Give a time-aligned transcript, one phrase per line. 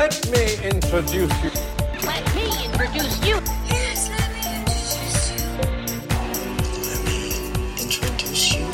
[0.00, 1.50] Let me introduce you.
[2.06, 3.34] Let me introduce you.
[3.34, 4.24] Let
[7.04, 7.36] me
[7.78, 8.64] introduce you.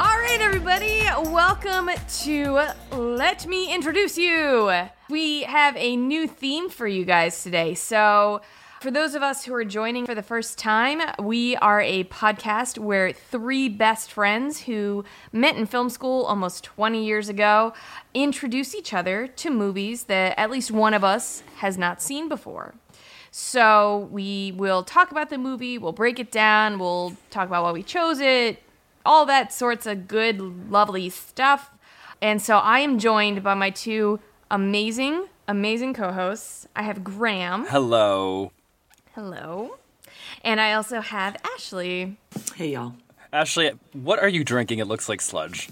[0.00, 1.90] All right, everybody, welcome
[2.24, 4.88] to Let Me Introduce You.
[5.08, 7.74] We have a new theme for you guys today.
[7.74, 8.40] So,
[8.80, 12.78] for those of us who are joining for the first time, we are a podcast
[12.78, 17.74] where three best friends who met in film school almost 20 years ago
[18.14, 22.74] introduce each other to movies that at least one of us has not seen before.
[23.30, 27.72] So we will talk about the movie, we'll break it down, we'll talk about why
[27.72, 28.62] we chose it,
[29.04, 30.40] all that sorts of good,
[30.70, 31.70] lovely stuff.
[32.22, 36.66] And so I am joined by my two amazing, amazing co hosts.
[36.74, 37.66] I have Graham.
[37.66, 38.52] Hello.
[39.14, 39.76] Hello.
[40.42, 42.16] And I also have Ashley.
[42.54, 42.94] Hey, y'all.
[43.32, 44.78] Ashley, what are you drinking?
[44.78, 45.68] It looks like sludge.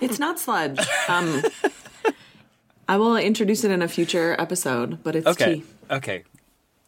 [0.00, 0.78] It's not sludge.
[1.08, 1.42] Um,
[2.88, 5.56] I will introduce it in a future episode, but it's Okay.
[5.56, 5.64] tea.
[5.90, 6.24] Okay.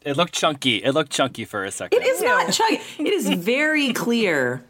[0.02, 0.76] It looked chunky.
[0.76, 2.00] It looked chunky for a second.
[2.00, 2.80] It is not chunky.
[3.02, 4.62] It is very clear.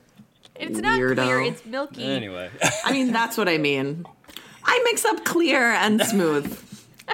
[0.55, 2.05] It's not clear, it's milky.
[2.05, 2.49] Anyway.
[2.85, 4.07] I mean, that's what I mean.
[4.65, 6.59] I mix up clear and smooth.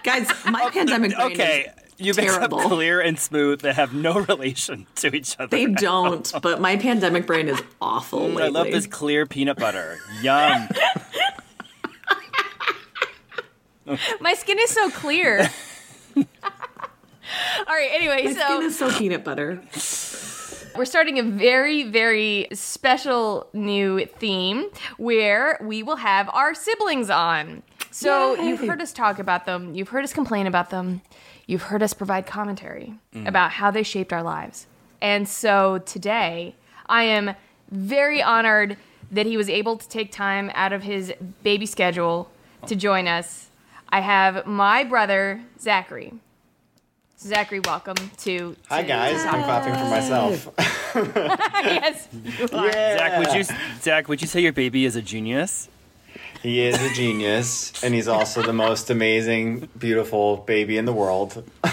[0.05, 1.73] Guys, my pandemic brain okay.
[1.99, 2.61] Is- You mix up terrible.
[2.69, 5.49] clear and smooth that have no relation to each other.
[5.49, 8.43] they don't, but my pandemic brain is awful Mm.
[8.43, 9.99] I love this clear peanut butter.
[10.23, 10.69] Yum.
[14.21, 15.49] My skin is so clear.
[16.17, 16.25] All
[17.69, 19.61] right, anyway, My so skin is so peanut butter.
[20.77, 24.67] We're starting a very, very special new theme
[24.99, 27.63] where we will have our siblings on.
[27.91, 28.49] So Yay.
[28.49, 31.03] you've heard us talk about them, you've heard us complain about them,
[31.47, 33.27] you've heard us provide commentary mm.
[33.27, 34.67] about how they shaped our lives.
[35.01, 36.55] And so today,
[36.87, 37.35] I am
[37.71, 38.77] very honored
[39.11, 41.13] that he was able to take time out of his
[41.43, 42.31] baby schedule
[42.67, 43.49] to join us.
[43.89, 46.15] I have my brother, Zachary.
[47.19, 48.57] Zachary, welcome to.
[48.69, 50.49] Hi to- guys, I'm clapping for myself.
[51.65, 52.73] yes, you are.
[52.73, 53.45] Zach, would you
[53.81, 55.69] Zach, would you say your baby is a genius?
[56.43, 61.43] He is a genius, and he's also the most amazing, beautiful baby in the world.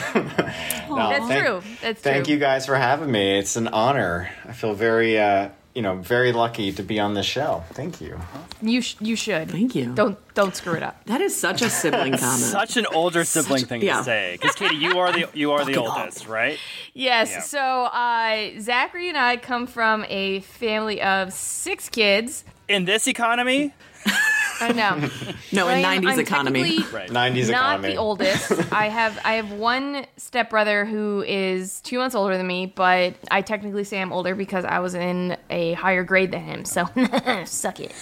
[0.89, 1.61] No, That's thank- true.
[1.81, 2.33] That's Thank true.
[2.33, 3.37] you guys for having me.
[3.37, 4.29] It's an honor.
[4.47, 7.63] I feel very, uh, you know, very lucky to be on this show.
[7.73, 8.19] Thank you.
[8.61, 9.51] You sh- you should.
[9.51, 9.93] Thank you.
[9.93, 11.05] Don't don't screw it up.
[11.05, 12.41] That is such a sibling comment.
[12.41, 13.99] Such an older sibling thing yeah.
[13.99, 14.37] to say.
[14.41, 15.99] Because Katie, you are the you are the Fucking up.
[15.99, 16.57] oldest, right?
[16.95, 17.29] Yes.
[17.31, 17.41] Yeah.
[17.41, 22.43] So uh, Zachary and I come from a family of six kids.
[22.67, 23.73] In this economy,
[24.61, 25.09] I know.
[25.51, 26.63] no, I in am- 90s I'm economy.
[26.63, 27.09] technically right?
[27.09, 27.87] 90s Not economy.
[27.89, 28.51] the oldest.
[28.73, 33.41] I have I have one stepbrother who is two months older than me, but I
[33.41, 36.65] technically say I'm older because I was in a higher grade than him.
[36.65, 36.85] So
[37.45, 37.93] suck it.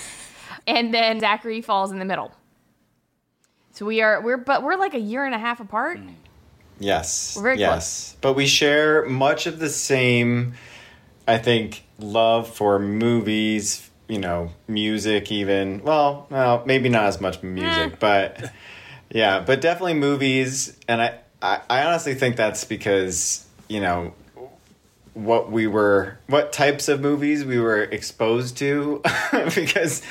[0.65, 2.31] And then Zachary falls in the middle.
[3.71, 5.99] So we are we're but we're like a year and a half apart.
[5.99, 6.13] Mm.
[6.79, 7.35] Yes.
[7.35, 8.15] We're very yes.
[8.21, 10.53] But we share much of the same,
[11.27, 15.81] I think, love for movies, you know, music, even.
[15.83, 17.95] Well, well maybe not as much music, eh.
[17.99, 18.51] but
[19.09, 20.77] yeah, but definitely movies.
[20.87, 24.13] And I, I, I honestly think that's because, you know,
[25.13, 29.01] what we were, what types of movies we were exposed to,
[29.55, 30.01] because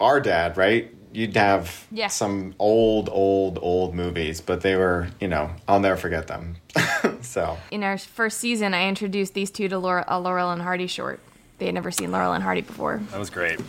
[0.00, 0.92] our dad, right?
[1.14, 2.06] You'd have Yeah.
[2.08, 6.56] some old, old, old movies, but they were, you know, I'll never forget them.
[7.20, 10.62] so, in our first season, I introduced these two to Laura, uh, a Laurel and
[10.62, 11.20] Hardy short.
[11.62, 13.00] They had never seen Laurel and Hardy before.
[13.12, 13.60] That was great.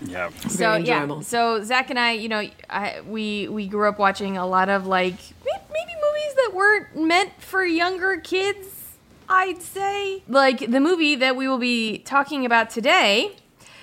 [0.00, 0.30] Yeah.
[0.48, 4.36] So Very yeah, so Zach and I, you know, I, we we grew up watching
[4.36, 8.96] a lot of like maybe movies that weren't meant for younger kids.
[9.28, 13.36] I'd say like the movie that we will be talking about today.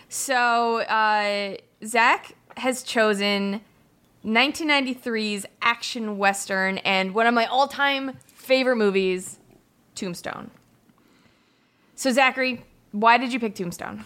[0.09, 1.55] So uh,
[1.85, 3.61] Zach has chosen
[4.25, 9.39] 1993's action western and one of my all-time favorite movies,
[9.95, 10.51] Tombstone.
[11.95, 12.65] So Zachary,
[12.99, 14.05] why did you pick Tombstone?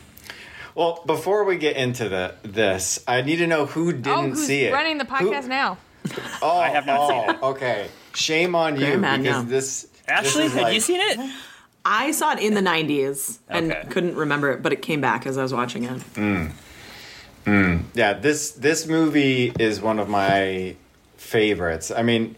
[0.76, 4.30] well, before we get into the this, I need to know who oh, didn't oh,
[4.30, 4.74] who's see it.
[4.74, 5.78] running the podcast Who- now?
[6.42, 7.40] Oh, I have not oh, seen it.
[7.42, 9.50] Oh, okay, shame on you Grandma, because no.
[9.50, 9.88] this.
[10.08, 11.32] Ashley, this is have like- you seen it?
[11.86, 13.88] I saw it in the 90s and Okay.
[13.90, 16.00] couldn't remember it, but it came back as I was watching it.
[16.16, 16.52] Mm.
[17.46, 17.84] Mm.
[17.94, 20.76] Yeah, this this movie is one of my
[21.18, 21.90] favorites.
[21.90, 22.36] I mean,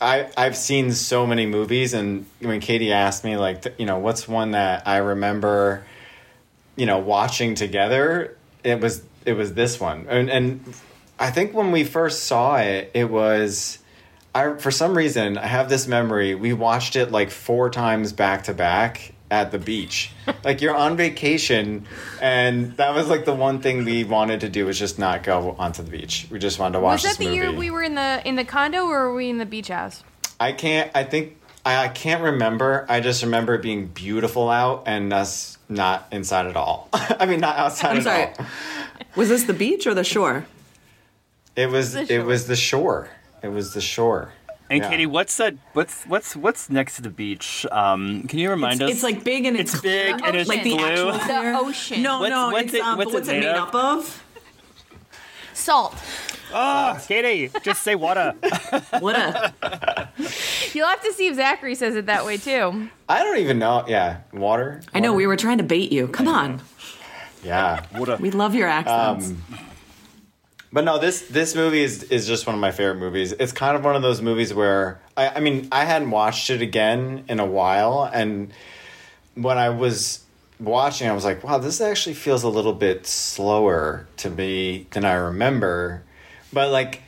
[0.00, 4.28] I I've seen so many movies, and when Katie asked me, like, you know, what's
[4.28, 5.84] one that I remember,
[6.76, 10.74] you know, watching together, it was it was this one, and and
[11.18, 13.78] I think when we first saw it, it was.
[14.36, 16.34] I, for some reason, I have this memory.
[16.34, 20.10] We watched it like four times back to back, at the beach.
[20.44, 21.86] like you're on vacation,
[22.20, 25.56] and that was like the one thing we wanted to do was just not go
[25.58, 26.26] onto the beach.
[26.30, 27.36] We just wanted to watch Was that this the movie.
[27.36, 30.04] year we were in the in the condo or were we in the beach house?
[30.38, 30.90] I can't.
[30.94, 32.84] I think I, I can't remember.
[32.88, 36.88] I just remember it being beautiful out and us not inside at all.
[36.92, 38.22] I mean, not outside I'm at sorry.
[38.38, 38.46] all.
[39.16, 40.44] Was this the beach or the shore?
[41.56, 41.92] It was.
[41.94, 43.08] The It was the shore.
[43.42, 44.32] It was the shore.
[44.74, 44.90] And Yeah.
[44.90, 45.54] Katie, what's that?
[45.72, 47.64] What's what's what's next to the beach?
[47.70, 48.90] Um, can you remind us?
[48.90, 51.10] It's like big and it's, It's big and it's like the blue.
[51.10, 52.02] actual The ocean.
[52.02, 53.68] No, What's- no, what's it's it- um, what's what's, it it made made of?
[53.68, 54.24] up of?
[55.52, 55.94] Salt.
[56.52, 58.34] oh, Katie, just say water.
[59.00, 59.52] water.
[60.72, 62.88] You'll have to see if Zachary says it that way too.
[63.08, 63.84] I don't even know.
[63.86, 64.82] Yeah, water.
[64.92, 66.08] I know we were trying to bait you.
[66.08, 66.60] Come on.
[67.44, 67.84] Yeah.
[67.96, 68.16] water.
[68.18, 69.30] We love your accents.
[69.30, 69.42] Um,
[70.74, 73.30] But no, this this movie is is just one of my favorite movies.
[73.30, 76.62] It's kind of one of those movies where I, I mean I hadn't watched it
[76.62, 78.52] again in a while, and
[79.36, 80.24] when I was
[80.58, 85.04] watching, I was like, wow, this actually feels a little bit slower to me than
[85.04, 86.02] I remember.
[86.52, 87.02] But like,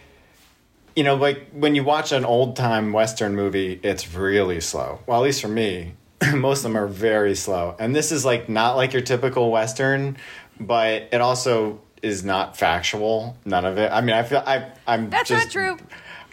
[0.94, 5.00] you know, like when you watch an old time western movie, it's really slow.
[5.08, 5.94] Well, at least for me,
[6.34, 7.74] most of them are very slow.
[7.80, 10.18] And this is like not like your typical western,
[10.60, 13.36] but it also is not factual.
[13.44, 13.90] None of it.
[13.92, 15.76] I mean, I feel I I'm That's just, not true.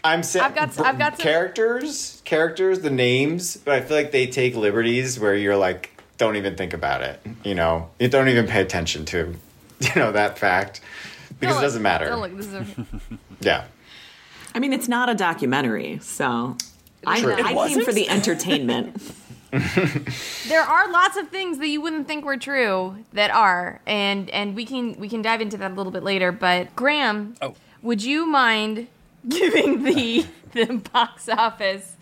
[0.02, 4.12] I'm saying I've got- I've got some- characters, characters, the names, but I feel like
[4.12, 7.20] they take liberties where you're like, don't even think about it.
[7.42, 9.34] You know, you don't even pay attention to,
[9.80, 10.80] you know, that fact
[11.40, 12.06] because Don't it doesn't matter.
[12.06, 12.36] Don't look.
[12.36, 12.66] This is a,
[13.40, 13.64] Yeah,
[14.54, 16.56] I mean, it's not a documentary, so
[17.06, 18.96] I, I came for the entertainment.
[20.48, 24.54] there are lots of things that you wouldn't think were true that are, and and
[24.54, 26.32] we can we can dive into that a little bit later.
[26.32, 27.54] But Graham, Oh.
[27.82, 28.88] would you mind
[29.28, 31.96] giving the the box office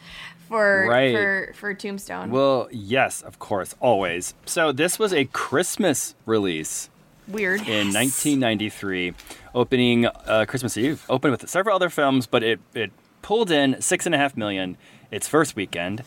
[0.49, 1.15] for Right.
[1.15, 2.31] for for Tombstone?
[2.31, 4.35] Well, yes, of course, always.
[4.47, 6.89] So this was a Christmas release
[7.29, 7.61] Weird.
[7.61, 9.15] in 1993,
[9.55, 11.05] opening uh, Christmas Eve.
[11.09, 12.91] Opened with several other films, but it it
[13.23, 14.77] pulled in six and a half million
[15.11, 16.03] its first weekend.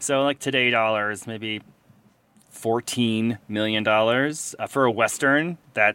[0.00, 1.60] So like today dollars, maybe
[2.50, 5.58] fourteen million dollars uh, for a western.
[5.74, 5.94] That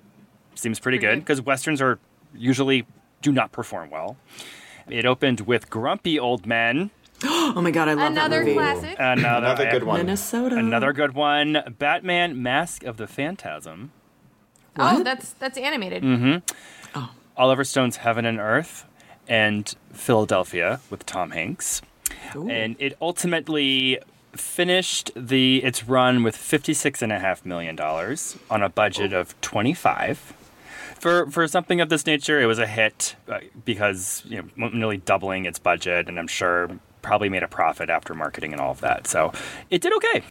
[0.55, 1.25] seems pretty, Pretty good good.
[1.25, 1.99] because westerns are
[2.33, 2.85] usually
[3.21, 4.17] do not perform well.
[4.89, 6.91] It opened with Grumpy Old Men,
[7.23, 8.53] Oh my god, I love Another that movie.
[8.53, 8.95] classic.
[8.99, 9.97] another, another good one.
[9.99, 10.57] Minnesota.
[10.57, 13.91] Another good one, Batman: Mask of the Phantasm.
[14.77, 16.03] Oh, that's that's animated.
[16.03, 16.99] Mm-hmm.
[17.37, 18.85] Oliver Stone's Heaven and Earth,
[19.27, 21.81] and Philadelphia with Tom Hanks.
[22.35, 22.49] Ooh.
[22.49, 23.99] And it ultimately
[24.33, 29.39] finished the its run with fifty-six and a half million dollars on a budget of
[29.41, 30.33] twenty-five.
[30.99, 34.97] For for something of this nature, it was a hit uh, because you know nearly
[34.97, 38.81] doubling its budget, and I'm sure probably made a profit after marketing and all of
[38.81, 39.07] that.
[39.07, 39.31] So
[39.69, 40.23] it did okay.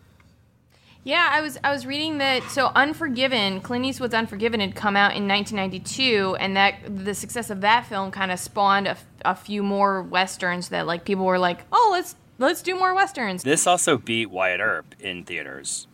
[1.04, 5.14] Yeah, I was I was reading that so Unforgiven, Clint Eastwood's Unforgiven had come out
[5.14, 9.62] in 1992 and that the success of that film kind of spawned a, a few
[9.62, 13.98] more westerns that like people were like, "Oh, let's let's do more westerns." This also
[13.98, 15.86] beat Wyatt Earp in theaters,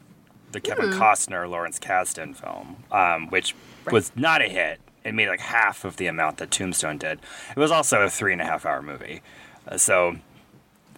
[0.53, 3.57] the Kevin Costner Lawrence Kasdan film, um, which
[3.91, 4.79] was not a hit.
[5.05, 7.19] It made like half of the amount that Tombstone did.
[7.51, 9.23] It was also a three and a half hour movie,
[9.67, 10.19] uh, so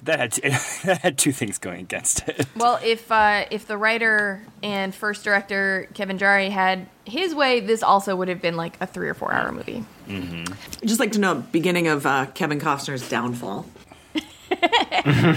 [0.02, 0.32] that had
[0.84, 2.46] that had two things going against it.
[2.56, 7.82] Well, if uh, if the writer and first director Kevin Jarre had his way, this
[7.82, 9.84] also would have been like a 3 or 4 hour movie.
[10.08, 10.48] I'd
[10.84, 13.66] just like to know beginning of uh, Kevin Costner's downfall.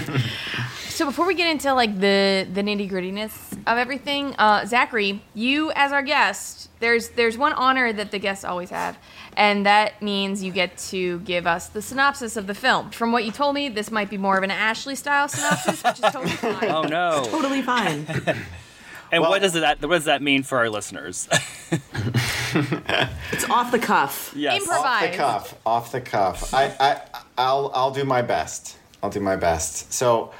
[0.96, 5.70] So before we get into like the the nitty grittiness of everything, uh, Zachary, you
[5.72, 8.96] as our guest, there's there's one honor that the guests always have,
[9.36, 12.90] and that means you get to give us the synopsis of the film.
[12.90, 15.94] From what you told me, this might be more of an Ashley style synopsis, which
[16.00, 16.70] is totally fine.
[16.70, 17.24] Oh no!
[17.30, 18.06] Totally fine.
[19.12, 21.28] And Well- what does that what does that mean for our listeners?
[22.52, 24.32] it's off the cuff.
[24.34, 24.66] yes.
[24.66, 25.54] Improv- Off the cuff.
[25.64, 26.54] Off the cuff.
[26.54, 27.00] I, I,
[27.38, 28.76] I'll, I'll do my best.
[29.02, 29.92] I'll do my best.
[29.92, 30.32] So,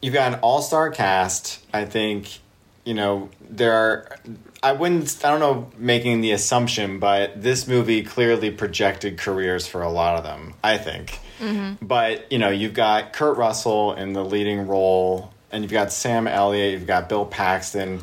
[0.00, 1.60] you've got an all-star cast.
[1.74, 2.38] I think,
[2.84, 4.16] you know, there are.
[4.62, 5.24] I wouldn't.
[5.24, 10.16] I don't know, making the assumption, but this movie clearly projected careers for a lot
[10.16, 10.54] of them.
[10.64, 11.18] I think.
[11.40, 11.84] Mm-hmm.
[11.86, 16.26] But you know, you've got Kurt Russell in the leading role, and you've got Sam
[16.26, 16.72] Elliott.
[16.72, 18.02] You've got Bill Paxton.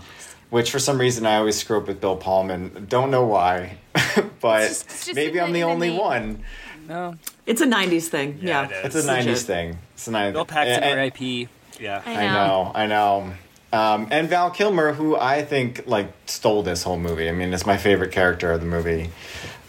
[0.51, 2.85] Which for some reason I always screw up with Bill Pullman.
[2.87, 3.77] Don't know why,
[4.39, 5.99] but It's just- it's just maybe I'm the- the in the only name.
[5.99, 6.43] one.
[6.87, 7.15] no.
[7.45, 8.39] It's a 90s thing.
[8.41, 8.77] Yeah, Yeah.
[8.77, 8.95] it is.
[8.95, 9.27] It's a Legit.
[9.37, 9.77] '90s thing.
[9.95, 10.33] It's a '90s.
[10.33, 11.47] Bill Paxton, R.I.P.
[11.79, 12.01] Yeah.
[12.05, 13.33] I I know, I know.
[13.75, 17.27] Um, and Val Kilmer, who I think like stole this whole movie.
[17.27, 19.09] I mean, it's my favorite character of the movie,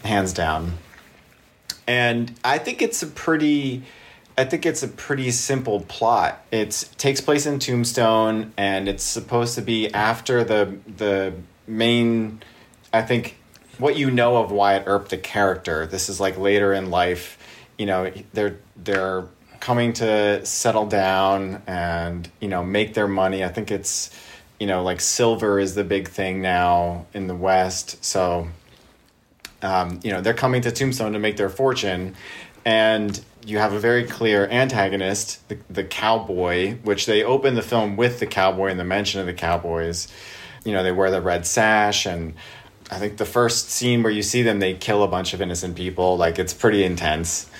[0.04, 0.78] hands down.
[1.88, 3.82] And I think it's a pretty
[4.38, 6.44] I think it's a pretty simple plot.
[6.52, 11.32] It takes place in Tombstone, and it's supposed to be after the the
[11.66, 12.42] main.
[12.92, 13.36] I think
[13.78, 15.86] what you know of Wyatt Earp, the character.
[15.86, 17.38] This is like later in life.
[17.78, 19.24] You know, they're they're
[19.66, 23.42] coming to settle down and you know make their money.
[23.42, 24.16] I think it's
[24.60, 28.04] you know like silver is the big thing now in the West.
[28.04, 28.46] So
[29.62, 32.14] um, you know they're coming to Tombstone to make their fortune,
[32.64, 37.96] and you have a very clear antagonist, the, the cowboy, which they open the film
[37.96, 40.06] with the cowboy and the mention of the cowboys.
[40.64, 42.34] You know, they wear the red sash, and
[42.88, 45.74] I think the first scene where you see them, they kill a bunch of innocent
[45.74, 46.16] people.
[46.16, 47.50] Like, it's pretty intense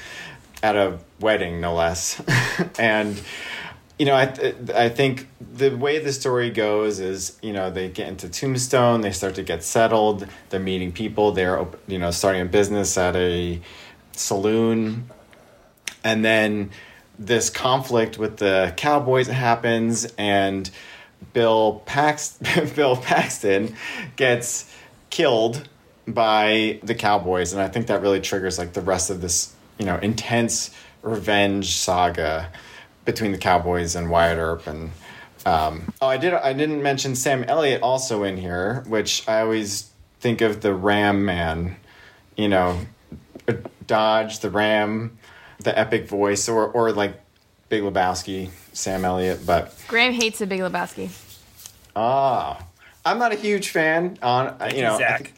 [0.63, 2.23] at a wedding, no less.
[2.79, 3.21] and,
[3.99, 8.09] you know, I, I think the way the story goes is, you know, they get
[8.09, 12.47] into Tombstone, they start to get settled, they're meeting people, they're, you know, starting a
[12.47, 13.61] business at a
[14.13, 15.11] saloon
[16.07, 16.71] and then
[17.19, 20.71] this conflict with the Cowboys happens, and
[21.33, 22.39] Bill Pax-
[22.77, 23.75] Bill Paxton
[24.15, 24.73] gets
[25.11, 25.69] killed
[26.07, 29.87] by the Cowboys, and I think that really triggers like the rest of this, you
[29.87, 30.71] know, intense
[31.07, 32.51] revenge saga
[33.05, 34.91] between the Cowboys and Wyatt Earp and.
[35.47, 36.35] Um, oh, I did.
[36.35, 41.25] I didn't mention Sam Elliott also in here, which I always think of the Ram
[41.25, 41.77] Man.
[42.37, 42.81] You know,
[43.87, 45.17] Dodge the Ram
[45.63, 47.21] the epic voice or or like
[47.69, 51.11] Big Lebowski, Sam Elliott, but Graham hates the Big Lebowski.
[51.95, 52.65] ah,
[53.05, 54.19] I'm not a huge fan.
[54.23, 55.33] On you know, I, think-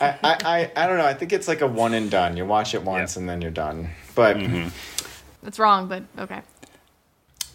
[0.00, 1.06] I, I, I I don't know.
[1.06, 2.36] I think it's like a one and done.
[2.36, 3.20] You watch it once Yep.
[3.20, 3.90] and then you're done.
[4.18, 4.36] But
[5.44, 6.40] That's wrong, but okay.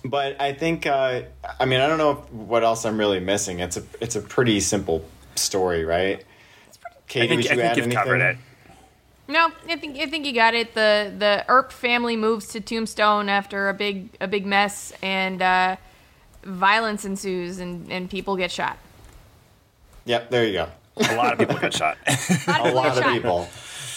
[0.06, 1.24] but I think uh,
[1.60, 3.60] I mean I don't know what else I'm really missing.
[3.60, 5.04] It's a it's a pretty simple
[5.36, 6.24] story, right?
[7.10, 8.02] Katie, I think, would I you think add you've anything?
[8.02, 8.38] covered it.
[9.28, 10.74] No, I think I think you got it.
[10.74, 15.76] The the Earp family moves to Tombstone after a big a big mess, and uh,
[16.44, 18.78] violence ensues, and, and people get shot.
[20.06, 20.70] Yep, there you go.
[20.96, 21.98] A lot of people get shot.
[22.48, 23.50] A lot of A people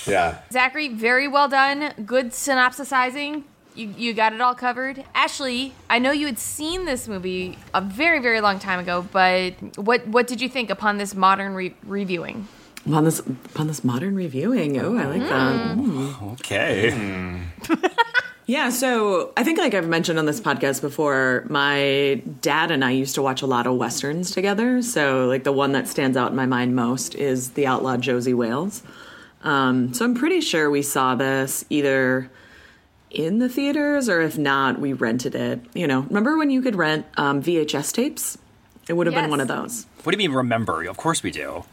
[0.06, 0.42] lot get of shot.
[0.42, 0.46] people.
[0.52, 0.52] Yeah.
[0.52, 1.92] Zachary, very well done.
[2.04, 3.42] Good synopsisizing.
[3.74, 5.04] You, you got it all covered.
[5.14, 9.52] Ashley, I know you had seen this movie a very, very long time ago, but
[9.76, 12.48] what what did you think upon this modern re- reviewing?
[12.86, 14.80] Upon this, upon this modern reviewing.
[14.80, 15.76] Oh, I like that.
[15.76, 16.32] Mm.
[16.34, 17.42] okay.
[18.48, 22.92] Yeah, so I think like I've mentioned on this podcast before, my dad and I
[22.92, 24.82] used to watch a lot of westerns together.
[24.82, 28.34] So like the one that stands out in my mind most is The Outlaw Josey
[28.34, 28.84] Wales.
[29.42, 32.30] Um, so I'm pretty sure we saw this either
[33.10, 35.60] in the theaters or if not, we rented it.
[35.74, 38.38] You know, remember when you could rent um, VHS tapes?
[38.88, 39.22] It would have Yes.
[39.22, 39.86] been one of those.
[40.04, 40.84] What do you mean remember?
[40.84, 41.64] Of course we do.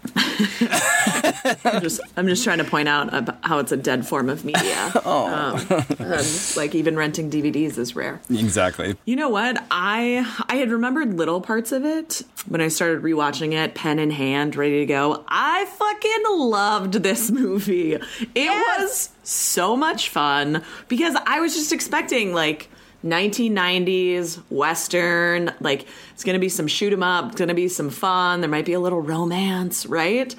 [1.65, 4.91] I'm just, I'm just trying to point out how it's a dead form of media.
[5.05, 5.27] oh,
[5.70, 6.24] um,
[6.58, 8.20] like even renting DVDs is rare.
[8.29, 8.96] Exactly.
[9.05, 9.63] You know what?
[9.70, 14.10] I I had remembered little parts of it when I started rewatching it, pen in
[14.12, 15.24] hand, ready to go.
[15.27, 17.93] I fucking loved this movie.
[17.93, 18.03] It
[18.36, 18.79] Yes.
[18.82, 22.70] was so much fun because I was just expecting like
[23.03, 28.41] 1990s western like it's gonna be some shoot 'em up it's gonna be some fun
[28.41, 30.36] there might be a little romance right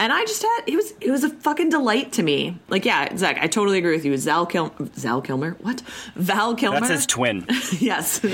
[0.00, 2.58] and I just had it was it was a fucking delight to me.
[2.68, 4.16] Like yeah, Zach, I totally agree with you.
[4.16, 5.82] Zal Kil Zal Kilmer, what?
[6.16, 6.80] Val Kilmer.
[6.80, 7.44] That's his twin.
[7.78, 8.24] yes.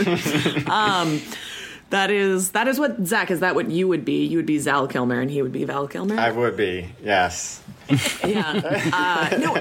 [0.69, 1.21] um,
[1.91, 3.33] that is that is what Zach.
[3.33, 4.25] Is that what you would be?
[4.25, 6.17] You would be Zal Kilmer, and he would be Val Kilmer.
[6.17, 6.89] I would be.
[7.03, 7.63] Yes.
[8.25, 8.89] yeah.
[8.93, 9.55] Uh, no,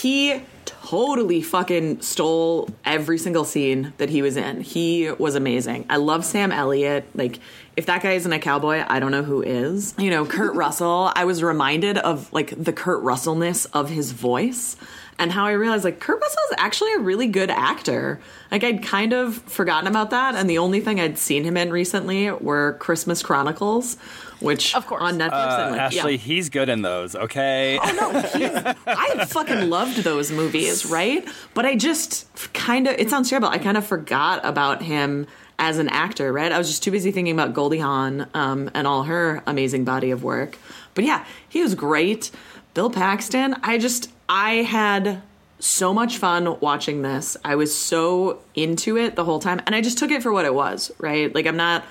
[0.00, 0.42] he
[0.88, 4.62] totally fucking stole every single scene that he was in.
[4.62, 5.84] He was amazing.
[5.90, 7.04] I love Sam Elliott.
[7.14, 7.40] Like,
[7.76, 9.94] if that guy isn't a cowboy, I don't know who is.
[9.98, 14.76] You know, Kurt Russell, I was reminded of like the Kurt Russellness of his voice
[15.18, 18.20] and how I realized like Kurt Russell is actually a really good actor.
[18.50, 21.70] Like I'd kind of forgotten about that, and the only thing I'd seen him in
[21.70, 23.98] recently were Christmas Chronicles,
[24.40, 25.02] which Of course.
[25.02, 25.32] on Netflix.
[25.32, 26.18] Uh, and, like, Ashley, yeah.
[26.18, 27.78] he's good in those, okay?
[27.82, 28.50] Oh no, he's,
[28.86, 31.26] I fucking loved those movies, right?
[31.54, 35.26] But I just kind of, it sounds terrible, I kind of forgot about him
[35.58, 36.52] as an actor, right?
[36.52, 40.10] I was just too busy thinking about Goldie Hawn um, and all her amazing body
[40.12, 40.56] of work.
[40.94, 42.30] But yeah, he was great.
[42.74, 45.22] Bill Paxton, I just, I had
[45.58, 47.36] so much fun watching this.
[47.44, 50.44] I was so into it the whole time, and I just took it for what
[50.44, 51.34] it was, right?
[51.34, 51.84] Like, I'm not.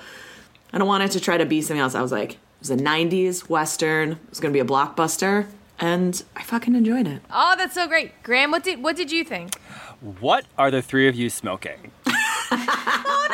[0.72, 1.94] I don't want it to try to be something else.
[1.94, 4.12] I was like, it was a 90s Western.
[4.12, 5.46] It was going to be a blockbuster.
[5.80, 7.22] And I fucking enjoyed it.
[7.30, 8.50] Oh, that's so great, Graham.
[8.50, 9.54] What did what did you think?
[10.20, 11.92] What are the three of you smoking?
[12.06, 13.28] oh,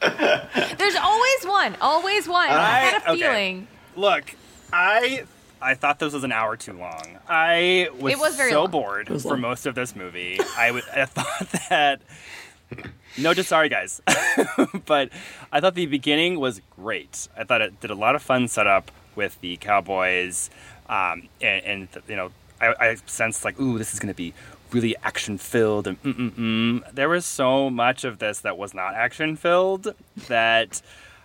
[0.00, 0.76] no!
[0.78, 2.48] There's always one, always one.
[2.50, 3.20] I had a okay.
[3.20, 3.68] feeling.
[3.96, 4.34] Look,
[4.72, 5.24] I
[5.60, 7.18] I thought this was an hour too long.
[7.28, 8.70] I was, It was very so long.
[8.70, 9.40] bored was for long.
[9.40, 10.38] most of this movie.
[10.56, 12.00] I w- I thought that.
[13.18, 14.00] No, just sorry, guys.
[14.86, 15.10] but
[15.50, 17.28] I thought the beginning was great.
[17.36, 20.50] I thought it did a lot of fun setup with the cowboys,
[20.88, 24.34] um, and, and you know, I, I sensed like, ooh, this is going to be
[24.70, 26.94] really action filled, and mm mm mm.
[26.94, 29.94] There was so much of this that was not action filled
[30.28, 30.80] that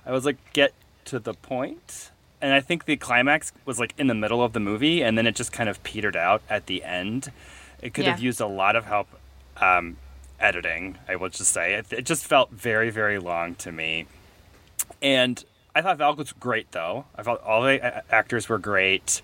[0.05, 0.73] I was like, get
[1.05, 2.09] to the point.
[2.41, 5.27] And I think the climax was like in the middle of the movie, and then
[5.27, 7.31] it just kind of petered out at the end.
[7.81, 9.07] It could have used a lot of help
[9.57, 9.97] um,
[10.39, 11.73] editing, I will just say.
[11.75, 14.05] It, it just felt very, very long to me.
[15.01, 15.43] And
[15.75, 17.05] I thought Val was great, though.
[17.15, 19.21] I thought all the a- actors were great.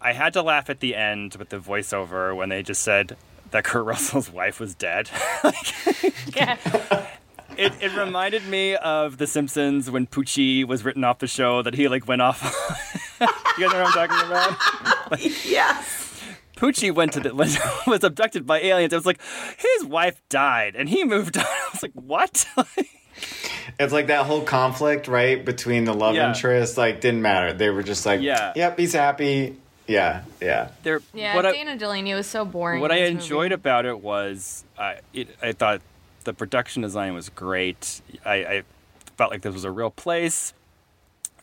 [0.00, 3.16] I had to laugh at the end with the voiceover when they just said
[3.52, 5.10] that Kurt Russell's wife was dead.
[7.56, 11.74] It, it reminded me of The Simpsons when Poochie was written off the show that
[11.74, 12.42] he like went off.
[13.20, 15.44] you guys know what I'm talking about?
[15.44, 16.01] Yes.
[16.62, 18.92] Poochie went to the was, was abducted by aliens.
[18.92, 19.20] It was like
[19.58, 21.44] his wife died and he moved on.
[21.44, 22.46] I was like, what?
[23.78, 26.28] It's like that whole conflict, right, between the love Yeah.
[26.28, 27.52] interest, like didn't matter.
[27.52, 28.52] They were just like, Yeah.
[28.56, 29.56] yep, he's happy.
[29.86, 30.68] Yeah, yeah.
[30.82, 32.80] there, Yeah, what I, Dana Delany was so boring.
[32.80, 33.22] what I this movie.
[33.24, 35.80] enjoyed about it was uh, it, I thought
[36.24, 38.00] the production design was great.
[38.24, 38.62] I, I
[39.16, 40.52] felt like this was a real place.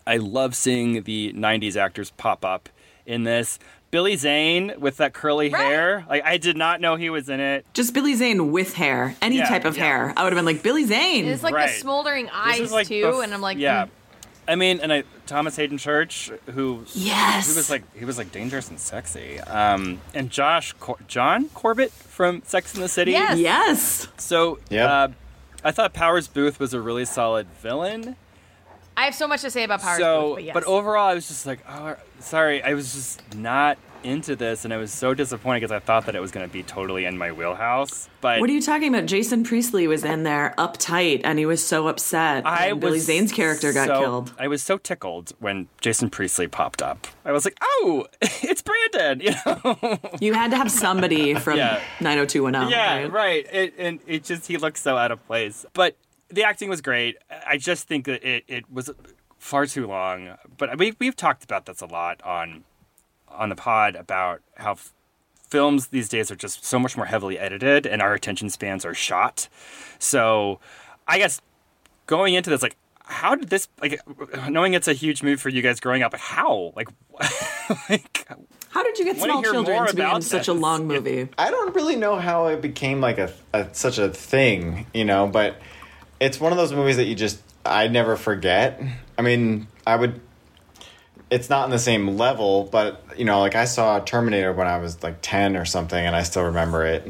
[0.07, 2.67] I love seeing the '90s actors pop up
[3.05, 3.59] in this.
[3.91, 5.61] Billy Zane with that curly Right.
[5.65, 7.65] hair, like I did not know he was in it.
[7.73, 9.83] Just Billy Zane with hair, any Yeah, type of yeah.
[9.85, 10.13] hair.
[10.15, 11.25] I would have been like Billy Zane.
[11.27, 11.67] It's like Right.
[11.69, 13.85] the smoldering eyes like too, bef- and I'm like, yeah.
[13.85, 13.89] mm.
[14.47, 17.47] I mean, and I Thomas Haden Church, who yes.
[17.51, 21.91] he was like he was like dangerous and sexy, um, and Josh Cor- John Corbett
[21.91, 23.11] from Sex in the City.
[23.11, 23.37] Yes.
[23.37, 24.07] yes.
[24.17, 25.07] So, yeah, uh,
[25.63, 28.15] I thought Powers Boothe was a really solid villain.
[28.99, 30.67] I have so much to say about Power so, Boothe, but yes.
[30.67, 34.77] overall, I was just like, oh, sorry, I was just not into this, and I
[34.77, 37.31] was so disappointed because I thought that it was going to be totally in my
[37.31, 38.09] wheelhouse.
[38.19, 39.05] But What are you talking about?
[39.07, 42.45] Jason Priestley was in there uptight and he was so upset.
[42.45, 44.33] I when Billy was Zane's character got so- killed.
[44.37, 47.07] I was so tickled when Jason Priestley popped up.
[47.23, 49.97] I was like, oh, it's Brandon, you know.
[50.19, 51.81] You had to have somebody from Yeah.
[52.01, 52.69] 90210.
[52.69, 53.11] Yeah, right?
[53.11, 53.45] right.
[53.53, 55.65] It, and it just he looks so out of place.
[55.73, 55.95] But
[56.29, 57.17] the acting was great.
[57.47, 58.89] I just think that it, it was
[59.37, 60.37] far too long.
[60.57, 62.63] But we we've talked about this a lot on
[63.27, 64.93] on the pod about how f-
[65.47, 68.93] films these days are just so much more heavily edited and our attention spans are
[68.93, 69.47] shot.
[69.97, 70.59] So
[71.07, 71.41] I guess
[72.05, 73.99] going into this like how did this like
[74.49, 76.89] knowing it's a huge move for you guys growing up how like
[77.89, 78.27] like
[78.69, 81.27] How did you get small children to be in about such a long movie?
[81.37, 85.27] I don't really know how it became like a, a such a thing, you know,
[85.27, 85.55] but
[86.19, 88.81] it's one of those movies that you just I never forget.
[89.17, 90.19] I mean, I would
[91.29, 94.77] it's not on the same level, but you know, like I saw Terminator when I
[94.77, 97.07] was like 10 or something and I still remember it.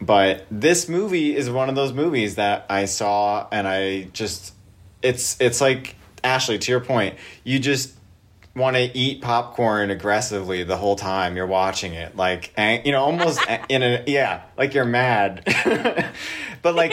[0.00, 4.54] But this movie is one of those movies that I saw and I just
[5.02, 7.94] it's it's like Ashley to your point, you just
[8.56, 12.52] want to eat popcorn aggressively the whole time you're watching it like
[12.84, 15.42] you know almost in a yeah like you're mad.
[16.62, 16.92] But like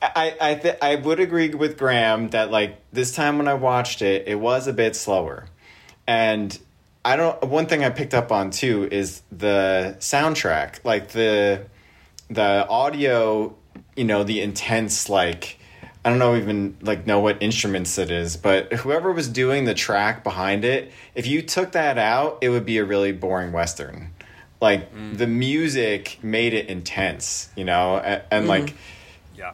[0.00, 4.02] i I, th- I would agree with graham that like this time when i watched
[4.02, 5.46] it it was a bit slower.
[6.06, 6.56] And
[7.04, 11.66] i don't one thing i picked up on too is the soundtrack like the
[12.30, 13.56] the audio
[13.96, 15.57] you know the intense like
[16.08, 19.74] I don't know even like know what instruments it is, but whoever was doing the
[19.74, 24.08] track behind it, if you took that out, it would be a really boring western.
[24.58, 28.72] Like the music made it intense, you know, and, and like
[29.36, 29.52] yeah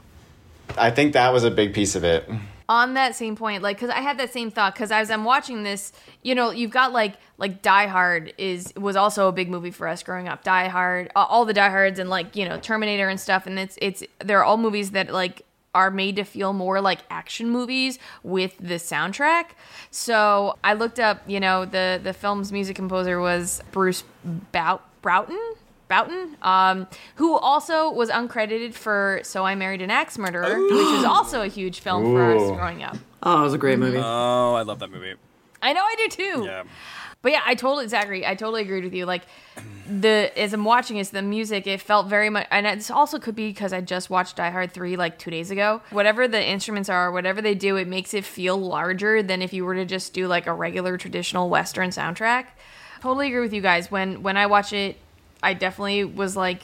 [0.78, 2.30] I think that was a big piece of it.
[2.68, 5.64] on that same point like because i had that same thought because as i'm watching
[5.64, 9.70] this you know you've got like like die hard is was also a big movie
[9.70, 12.58] for us growing up die hard uh, all the die hards and like you know
[12.58, 16.52] terminator and stuff and it's it's they're all movies that like are made to feel
[16.52, 19.46] more like action movies with the soundtrack.
[19.90, 24.04] So i looked up you know the the film's music composer was bruce
[24.52, 25.40] Bout- broughton?
[25.86, 31.04] Boughton, um, who also was uncredited for "So I Married an Axe Murderer," which was
[31.04, 32.96] also a huge film for us growing up.
[33.22, 33.98] Oh, it was a great movie.
[34.02, 35.14] oh i love that movie.
[35.60, 36.44] I know I do too.
[36.46, 36.62] yeah
[37.24, 39.06] But yeah, I totally, Zachary, I totally agreed with you.
[39.06, 39.22] Like
[39.88, 43.34] the as I'm watching this, the music it felt very much, and this also could
[43.34, 45.80] be because I just watched Die Hard three like two days ago.
[45.88, 49.64] Whatever the instruments are, whatever they do, it makes it feel larger than if you
[49.64, 52.48] were to just do like a regular traditional Western soundtrack.
[53.00, 53.90] Totally agree with you guys.
[53.90, 54.98] When when I watch it,
[55.42, 56.60] I definitely was like,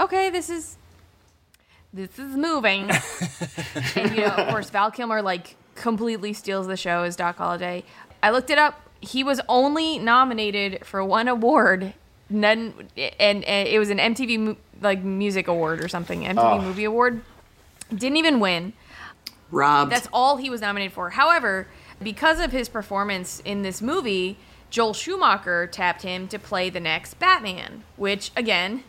[0.00, 0.78] okay, this is
[1.92, 2.90] this is moving.
[3.94, 7.84] and you know, of course, Val Kilmer like completely steals the show as Doc Holliday.
[8.20, 8.80] I looked it up.
[9.02, 11.92] He was only nominated for one award,
[12.30, 16.42] none, and, and it was an MTV like music award or something, MTV Oh.
[16.42, 16.60] Ah.
[16.62, 17.22] movie award.
[17.94, 18.72] Didn't even win.
[19.50, 19.92] Robbed.
[19.92, 21.10] That's all he was nominated for.
[21.10, 21.68] However,
[22.02, 24.38] because of his performance in this movie,
[24.70, 28.82] Joel Schumacher tapped him to play the next Batman, which again,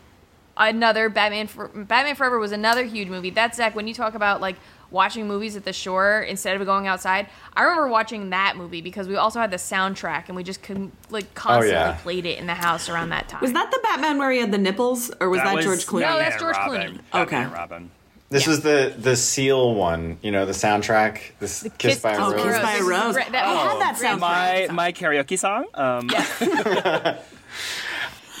[0.56, 3.28] another Batman for, Batman Forever was another huge movie.
[3.30, 4.56] That's Zach when you talk about like
[4.94, 7.26] watching movies at the shore instead of going outside.
[7.54, 10.90] I remember watching that movie because we also had the soundtrack and we just could
[11.10, 11.98] like constantly yeah.
[12.02, 13.42] played it in the house around that time.
[13.42, 16.00] was that the Batman where he had the nipples, or was that, George Clooney?
[16.02, 17.00] No, Batman that's George Robin.
[17.12, 17.22] Clooney.
[17.22, 17.44] Okay.
[17.46, 17.90] Robin.
[18.30, 18.50] This Yeah.
[18.50, 21.20] was the the Seal one, you know, the soundtrack.
[21.40, 22.44] This Kiss, Kiss by a to Oh, the Rose.
[22.46, 23.14] Kiss by a This Rose.
[23.14, 24.20] great- that- I oh, had that soundtrack.
[24.20, 25.66] My my karaoke song.
[25.74, 27.18] Um, Yeah,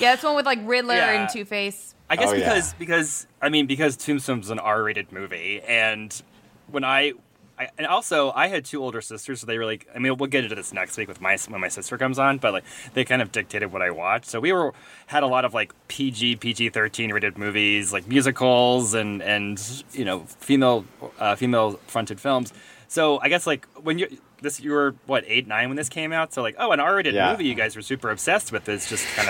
[0.00, 1.20] that's one with like Riddler Yeah.
[1.20, 1.94] and Two Face.
[2.10, 2.48] I guess Oh, yeah.
[2.48, 6.20] because because I mean because Tombstone's an R-rated movie, and
[6.70, 7.12] when I,
[7.58, 10.28] I and also I had two older sisters, so they were like, I mean, we'll
[10.28, 13.04] get into this next week with my when my sister comes on, but like they
[13.04, 14.26] kind of dictated what I watched.
[14.26, 14.72] So we were
[15.06, 20.04] had a lot of like PG PG thirteen rated movies, like musicals and and you
[20.04, 20.84] know female
[21.20, 22.52] uh, female fronted films.
[22.88, 24.08] So I guess like when you
[24.42, 27.14] this you were what eight nine when this came out, so like oh an R-rated
[27.14, 27.30] Yeah.
[27.30, 29.28] movie you guys were super obsessed with is just kind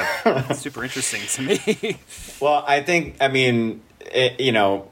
[0.49, 1.99] of super interesting to me.
[2.41, 4.89] Well, I think I mean, it, you know,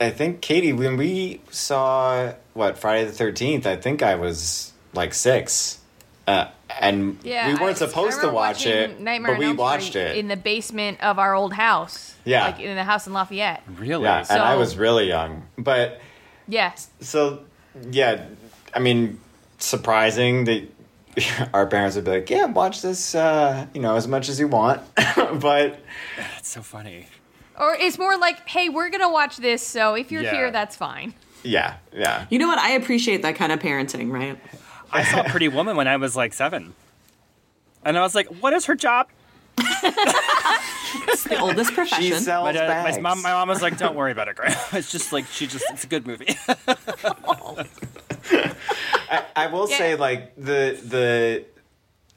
[0.00, 5.14] I think Katie when we saw what Friday the Thirteenth, I think I was like
[5.14, 5.78] six,
[6.26, 6.46] uh,
[6.80, 10.16] and Yeah, we weren't I- supposed I to watch it, Nightmare but we watched it.
[10.16, 12.14] in the basement of our old house.
[12.24, 12.44] Yeah.
[12.46, 13.62] like in the house in Lafayette.
[13.76, 14.04] really?
[14.04, 16.00] yeah, and I was really young, but
[16.48, 17.40] Yeah, so
[17.90, 18.24] yeah,
[18.74, 19.18] I mean,
[19.58, 20.68] surprising that
[21.54, 24.48] our parents would be like, "Yeah, watch this, uh, you know, as much as you
[24.48, 25.78] want," but
[26.18, 27.06] That's so funny.
[27.58, 30.32] Or it's more like, hey, we're gonna watch this, so if you're Yeah.
[30.34, 31.14] here, that's fine.
[31.42, 32.26] yeah, yeah.
[32.30, 32.58] You know what?
[32.58, 34.38] I appreciate that kind of parenting, right?
[34.92, 36.74] I saw Pretty Woman when I was like seven.
[37.84, 39.08] And I was like, what is her job?
[41.08, 42.02] It's the oldest profession.
[42.02, 42.24] She profession.
[42.24, 42.96] sells My, dad, bags.
[42.96, 44.56] my, mom, my mom was like, don't worry about it, Grandma.
[44.72, 46.36] It's just like, she just, it's a good movie.
[49.36, 49.76] I will Yeah.
[49.78, 51.44] say like the the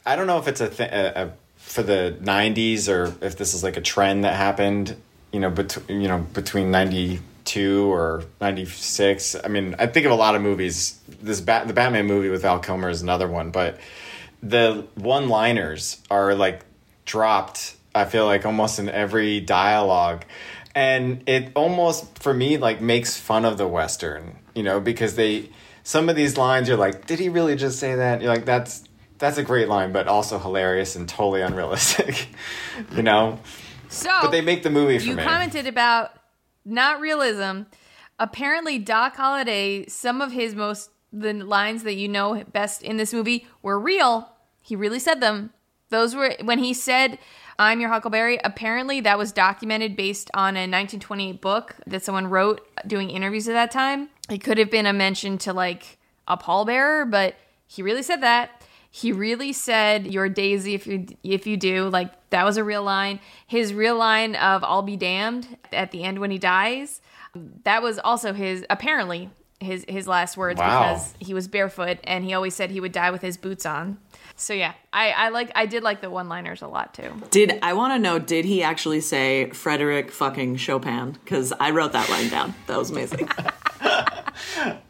[0.05, 3.13] I don't know if it's a thing a, uh, a, uh, for the '90s or
[3.23, 4.95] if this is like a trend that happened,
[5.31, 9.35] you know, between you know between '92 or '96.
[9.43, 10.99] I mean, I think of a lot of movies.
[11.21, 13.79] This Bat the Batman movie with Val Kilmer is another one, but
[14.41, 16.61] the one-liners are like
[17.05, 17.75] dropped.
[17.93, 20.25] I feel like almost in every dialogue,
[20.75, 25.49] and it almost for me like makes fun of the western, you know, because they
[25.83, 28.21] some of these lines you're like, did he really just say that?
[28.21, 28.83] You're like, that's
[29.17, 32.29] that's a great line, but also hilarious and totally unrealistic,
[32.95, 33.39] you know.
[33.89, 35.23] So, But they make the movie for you me.
[35.23, 36.11] commented about
[36.63, 37.63] not realism.
[38.19, 43.13] Apparently, Doc Holliday, some of his most the lines that you know best in this
[43.13, 44.31] movie were real.
[44.61, 45.51] He really said them.
[45.89, 47.17] Those were when he said,
[47.57, 52.61] "I'm your Huckleberry." Apparently, that was documented based on a 1928 book that someone wrote
[52.85, 54.09] doing interviews at that time.
[54.29, 55.97] It could have been a mention to like
[56.27, 58.58] a pallbearer, but he really said that.
[58.91, 62.83] He really said, "You're Daisy if you if you do." Like that was a real
[62.83, 63.19] line.
[63.45, 67.01] His real line of "I'll be damned" at the end when he dies.
[67.63, 70.93] That was also his apparently his his last words Wow.
[70.93, 73.99] because he was barefoot and he always said he would die with his boots on.
[74.39, 77.11] So yeah, I I like I did like the one-liners a lot too.
[77.29, 78.19] Did I want to know?
[78.19, 81.11] Did he actually say Frederick fucking Chopin?
[81.11, 82.55] Because I wrote that line down.
[82.67, 83.29] That was amazing.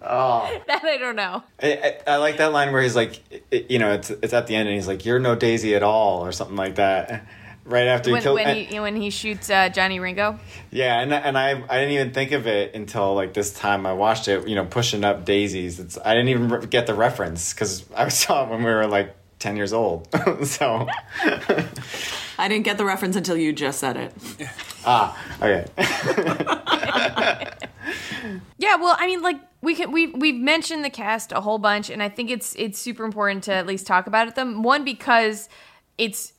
[0.02, 1.44] Oh, that I don't know.
[1.62, 4.48] I, I, I like that line where he's like, it- you know, it's it's at
[4.48, 7.26] the end and he's like, "You're no Daisy at all" or something like that.
[7.66, 8.36] Right after he When, killed.
[8.36, 10.40] when and- he when he shoots uh, Johnny Ringo.
[10.72, 13.94] Yeah, and and I I didn't even think of it until like this time I
[13.94, 14.48] watched it.
[14.48, 15.80] You know, pushing up daisies.
[15.80, 18.88] It's I didn't even re- get the reference because I saw it when we were
[18.88, 20.08] like ten years old.
[20.44, 20.88] so
[22.38, 24.14] I didn't get the reference until you just said it.
[24.86, 25.66] Ah, okay,
[28.58, 31.90] Yeah, well, I mean, like we can we we've mentioned the cast a whole bunch,
[31.90, 34.36] and I think it's it's super important to at least talk about it.
[34.36, 35.50] Them one because
[35.98, 36.34] it's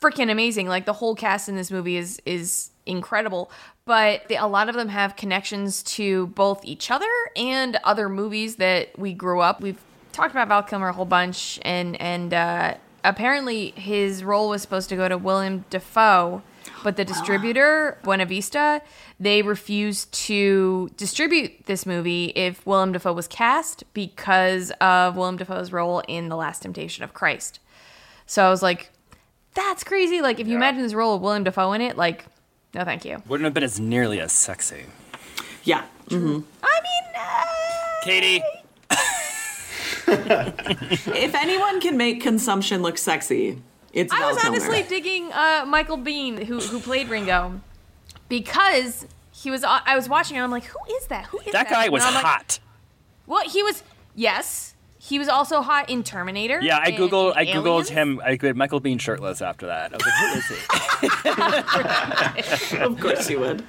[0.00, 0.68] freaking amazing.
[0.68, 3.50] Like the whole cast in this movie is is incredible,
[3.84, 8.56] but they, a lot of them have connections to both each other and other movies
[8.56, 9.60] that we grew up.
[9.60, 9.80] We've
[10.12, 14.88] talked about Val Kilmer a whole bunch, and and uh, apparently his role was supposed
[14.90, 16.42] to go to William Dafoe.
[16.82, 18.80] But the distributor, Buena Vista,
[19.18, 25.72] they refused to distribute this movie if Willem Dafoe was cast because of Willem Dafoe's
[25.72, 27.60] role in The Last Temptation of Christ.
[28.24, 28.90] So I was like,
[29.54, 30.22] that's crazy.
[30.22, 30.58] Like, if you Yeah.
[30.58, 32.24] imagine this role of Willem Dafoe in it, like,
[32.74, 33.22] no, thank you.
[33.26, 34.84] Wouldn't have been as nearly as sexy.
[35.64, 35.82] Yeah.
[36.08, 38.42] mhm I mean, uh, Katie,
[41.16, 44.56] if anyone can make consumption look sexy, it's I Val was Kilmer.
[44.56, 47.60] honestly digging uh, Michael Biehn, who who played Ringo,
[48.28, 49.64] because he was.
[49.64, 51.26] I was watching and I'm like, who is that?
[51.26, 51.52] Who is that?
[51.52, 52.58] That guy was And I'm like, hot.
[53.26, 53.82] Well, he was.
[54.14, 56.60] Yes, he was also hot in Terminator.
[56.60, 57.32] Yeah, I and googled.
[57.32, 58.20] in I googled him.
[58.22, 59.92] I googled Michael Biehn shirtless after that.
[59.94, 60.46] I was like, who is
[62.70, 62.78] he?
[62.84, 63.64] Of course he would.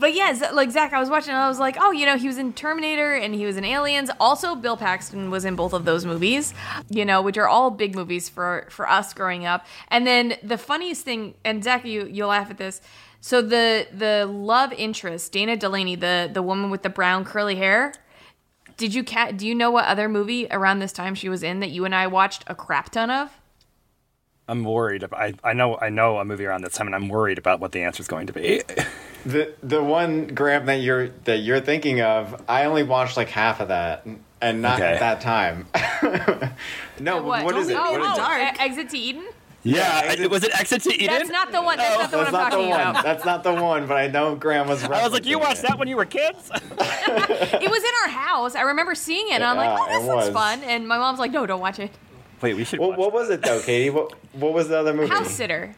[0.00, 2.26] But yeah, like Zach, I was watching and I was like, oh, you know, he
[2.26, 4.10] was in Terminator and he was in Aliens.
[4.18, 6.54] Also, Bill Paxton was in both of those movies,
[6.88, 9.66] you know, which are all big movies for for us growing up.
[9.88, 12.80] And then the funniest thing, and Zach, you you'll laugh at this.
[13.20, 17.92] So the the love interest, Dana Delany, the the woman with the brown curly hair.
[18.78, 19.36] Did you cat?
[19.36, 21.94] Do you know what other movie around this time she was in that you and
[21.94, 23.38] I watched a crap ton of?
[24.48, 25.04] I'm worried.
[25.12, 27.72] I I know I know a movie around this time, and I'm worried about what
[27.72, 28.62] the answer is going to be.
[29.26, 33.60] The the one Graham that you're that you're thinking of, I only watched like half
[33.60, 34.06] of that,
[34.40, 34.92] and not Okay.
[34.94, 35.66] at that time.
[37.00, 37.76] no, what is it?
[37.78, 38.16] Oh, What is oh, it?
[38.16, 38.54] dark.
[38.56, 39.24] E- Exit to Eden.
[39.62, 41.08] Yeah, exit- was it Exit to Eden?
[41.18, 41.76] That's not the one.
[41.76, 42.80] That's not the one That's I'm not the talking one.
[42.80, 43.04] about.
[43.04, 43.86] That's not the one.
[43.86, 44.82] But I know Graham was.
[44.84, 45.68] I was like, you watched it.
[45.68, 46.50] that when you were kids?
[47.10, 48.54] It was in our house.
[48.54, 50.34] I remember seeing it, and I'm like, "Oh, this it looks was.
[50.34, 51.90] fun." And my mom's like, "No, don't watch it."
[52.40, 52.78] Wait, we should.
[52.78, 53.90] What, watch what was it though, Katie?
[53.90, 55.08] What what was the other movie?
[55.08, 55.74] House sitter.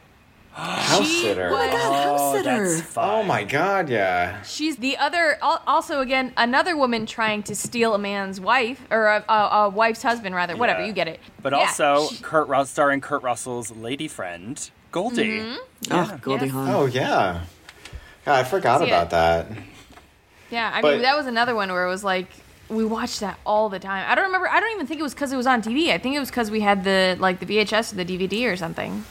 [0.53, 1.49] House She sitter.
[1.49, 2.75] was- God, house Oh, sitter.
[2.75, 2.93] that's.
[2.95, 4.41] Oh my god, yeah.
[4.43, 5.37] She's the other.
[5.41, 10.03] Also, again, another woman trying to steal a man's wife or a, a, a wife's
[10.03, 10.55] husband, rather.
[10.55, 11.19] Whatever, you get it.
[11.41, 15.39] But Yeah, also, she- Kurt Rus- starring Kurt Russell's lady friend Goldie.
[15.39, 15.55] Mm-hmm.
[15.91, 16.53] Oh, Goldie Yes.
[16.53, 16.69] Hawn.
[16.69, 17.41] Oh yeah.
[18.25, 18.89] God, I forgot See it.
[18.89, 19.47] about that.
[20.51, 20.71] yeah.
[20.73, 22.27] I but- mean, that was another one where it was like
[22.69, 24.05] we watched that all the time.
[24.07, 24.47] I don't remember.
[24.47, 25.89] I don't even think it was because it was on TV.
[25.91, 28.55] I think it was because we had the like the VHS or the DVD or
[28.55, 29.03] something.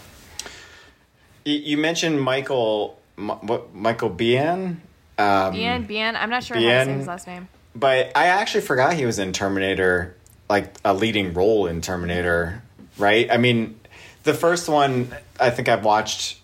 [1.44, 4.76] You, mentioned Michael, M- what Michael Bian,
[5.18, 6.16] um, Bien, Bien.
[6.16, 7.48] I'm not sure how to say his last name.
[7.74, 10.16] but I actually forgot he was in Terminator,
[10.48, 12.62] like a leading role in Terminator.
[12.98, 13.30] Right?
[13.30, 13.78] I mean,
[14.22, 16.38] the first one I think I've watched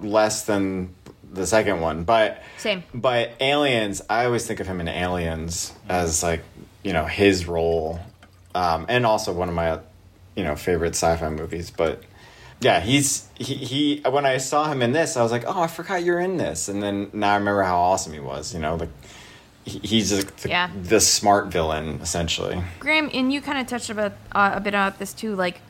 [0.00, 0.94] less than
[1.30, 2.84] the second one, but Same.
[2.94, 6.42] But Aliens, I always think of him in Aliens as like
[6.82, 8.00] you know his role,
[8.54, 9.80] um, and also one of my
[10.36, 11.70] you know favorite sci-fi movies.
[11.70, 12.02] But
[12.60, 14.00] yeah, he's he, he.
[14.08, 16.68] When I saw him in this, I was like, oh, I forgot you're in this,
[16.68, 18.52] and then now I remember how awesome he was.
[18.52, 18.88] You know, like
[19.64, 20.70] he, he's just the, Yeah.
[20.82, 22.62] the smart villain essentially.
[22.80, 25.34] Graham, and you kind of touched about uh, a bit about this too.
[25.36, 25.60] Like,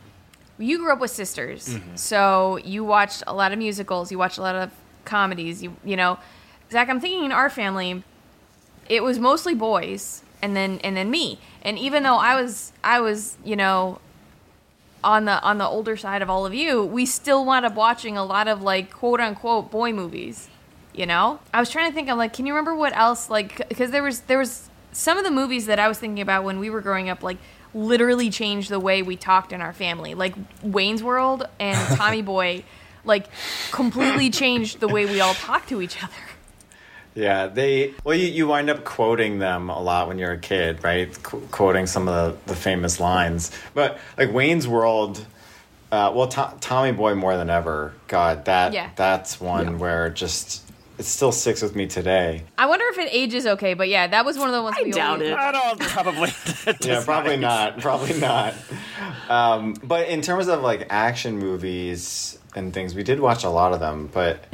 [0.58, 4.10] you grew up with sisters, so you watched a lot of musicals.
[4.10, 4.70] You watched a lot of
[5.04, 5.62] comedies.
[5.62, 6.18] You you know,
[6.72, 6.88] Zach.
[6.88, 8.02] I'm thinking in our family,
[8.88, 11.38] it was mostly boys, and then and then me.
[11.62, 14.00] And even though I was I was you know
[15.04, 18.16] on the on the older side of all of you, we still wound up watching
[18.16, 20.48] a lot of like quote unquote boy movies.
[20.94, 22.08] You know, I was trying to think.
[22.08, 23.30] I'm like, can you remember what else?
[23.30, 26.42] Like, because there was there was some of the movies that I was thinking about
[26.44, 27.36] when we were growing up, like
[27.74, 30.14] literally changed the way we talked in our family.
[30.14, 32.64] Like Wayne's World and Tommy Boy,
[33.04, 33.26] like
[33.70, 36.12] completely changed the way we all talked to each other.
[37.14, 40.84] Yeah, they well, you, you wind up quoting them a lot when you're a kid,
[40.84, 41.10] right?
[41.22, 42.14] Qu- quoting some of
[42.46, 43.50] the, the famous lines.
[43.74, 45.24] But like Wayne's World,
[45.90, 47.92] uh, well, To- Tommy Boy more than ever.
[48.06, 48.90] God, that Yeah.
[48.94, 49.76] that's one Yeah.
[49.78, 50.62] where just
[50.98, 52.42] it still sticks with me today.
[52.58, 54.76] I wonder if it ages okay, but yeah, that was one of the ones.
[54.78, 55.36] I we doubt always- it.
[55.36, 56.28] I don't probably.
[56.28, 57.80] it Yeah, does probably not.
[57.80, 58.54] Probably not.
[59.28, 63.72] Um, but in terms of like action movies and things, we did watch a lot
[63.72, 64.08] of them.
[64.12, 64.44] But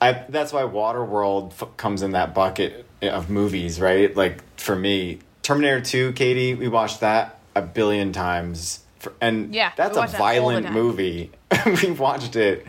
[0.00, 4.14] I that's why Waterworld f- comes in that bucket of movies, right?
[4.14, 8.80] Like for me, Terminator Two, Katie, we watched that a billion times.
[8.98, 11.30] For, and Yeah, that's a watched that violent movie.
[11.82, 12.66] we watched it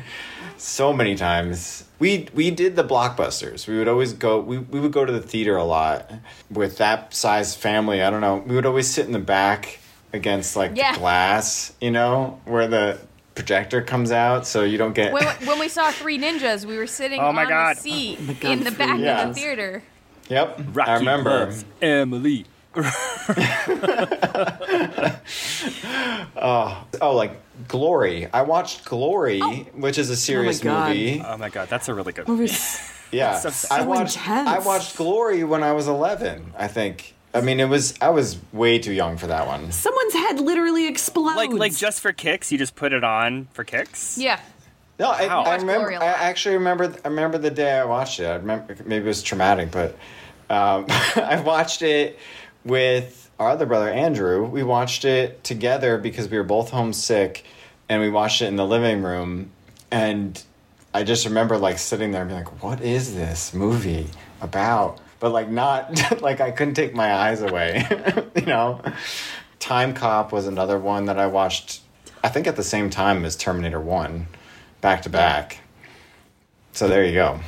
[0.57, 1.83] so many times.
[1.99, 3.67] We we did the blockbusters.
[3.67, 4.39] We would always go.
[4.39, 6.11] We we would go to the theater a lot
[6.51, 8.01] with that size family.
[8.01, 8.43] I don't know.
[8.45, 9.79] We would always sit in the back
[10.13, 10.93] against like Yeah.
[10.93, 12.99] the glass, you know, where the
[13.35, 15.11] projector comes out, so you don't get.
[15.13, 17.75] when, when we saw Three Ninjas, we were sitting Oh my on God.
[17.77, 19.23] the seat oh my God, in the back Ninjas.
[19.23, 19.83] of the theater.
[20.29, 21.53] yep, Rocky I remember.
[21.81, 22.45] Emily.
[26.37, 28.27] Oh, oh, like Glory.
[28.31, 29.51] I watched Glory, oh.
[29.75, 30.89] which is a serious God.
[30.89, 31.23] movie.
[31.25, 32.51] Oh my god, that's a really good movie.
[33.11, 34.17] Yeah, So- so I watched.
[34.17, 34.49] intense.
[34.49, 36.53] I watched Glory when I was eleven.
[36.57, 37.14] I think.
[37.35, 37.93] I mean, it was.
[38.01, 39.71] I was way too young for that one.
[39.71, 41.35] Someone's head literally explodes.
[41.37, 44.17] Like like just for kicks, you just put it on for kicks.
[44.17, 44.39] Yeah.
[44.97, 45.41] No, I, Wow.
[45.43, 45.89] I Watched remember.
[45.89, 46.19] Glory a I lot.
[46.19, 46.95] actually remember.
[47.03, 48.25] I remember the day I watched it.
[48.27, 49.91] I remember maybe it was traumatic, but
[50.49, 52.17] um, I watched it
[52.63, 54.45] with our other brother Andrew.
[54.45, 57.43] We watched it together because we were both homesick,
[57.89, 59.51] and we watched it in the living room.
[59.91, 60.41] And
[60.93, 64.07] I just remember like sitting there and being like, "What is this movie
[64.41, 67.83] about?" But but like not like I couldn't take my eyes away.
[68.35, 68.79] you know,
[69.59, 71.81] Timecop was another one that I watched.
[72.23, 74.27] I think at the same time as Terminator One,
[74.81, 75.61] back to back.
[76.73, 77.39] So there you go.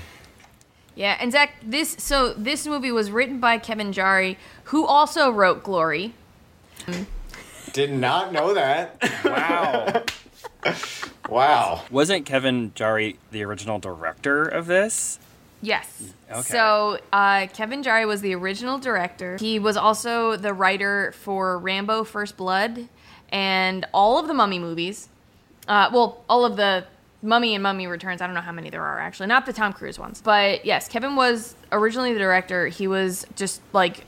[0.95, 5.61] Yeah, and Zach, this so this movie was written by Kevin Jarre, who also wrote
[5.61, 6.15] Glory.
[7.73, 9.03] Did not know that.
[9.23, 10.03] Wow.
[11.29, 11.83] wow.
[11.91, 15.19] Wasn't Kevin Jarre the original director of this?
[15.61, 16.13] Yes.
[16.29, 16.41] Okay.
[16.41, 19.37] So uh, Kevin Jarre was the original director.
[19.39, 22.87] He was also the writer for Rambo: First Blood
[23.29, 25.09] and all of the Mummy movies.
[25.67, 26.85] Uh, well, all of the
[27.21, 28.21] Mummy and Mummy Returns.
[28.21, 30.21] I don't know how many there are actually, not the Tom Cruise ones.
[30.21, 32.67] But yes, Kevin was originally the director.
[32.67, 34.05] He was just like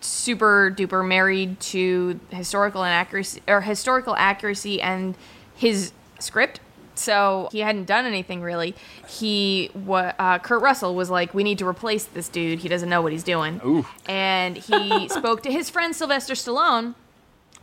[0.00, 5.14] super duper married to historical inaccuracy or historical accuracy and
[5.54, 6.60] his script.
[7.00, 8.74] So he hadn't done anything really.
[9.08, 12.58] He, wa- uh, Kurt Russell was like, "We need to replace this dude.
[12.60, 13.86] He doesn't know what he's doing." Ooh.
[14.08, 16.94] And he spoke to his friend Sylvester Stallone,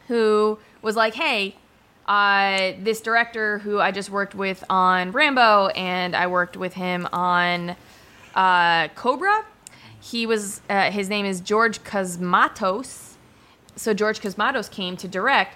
[0.08, 1.56] who was like, "Hey,
[2.08, 7.08] uh, this director who I just worked with on Rambo, and I worked with him
[7.12, 7.76] on
[8.34, 9.46] uh, Cobra.
[10.00, 13.14] He was uh, his name is George Cosmatos.
[13.76, 15.56] So George Cosmatos came to direct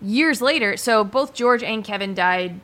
[0.00, 0.76] years later.
[0.76, 2.60] So both George and Kevin died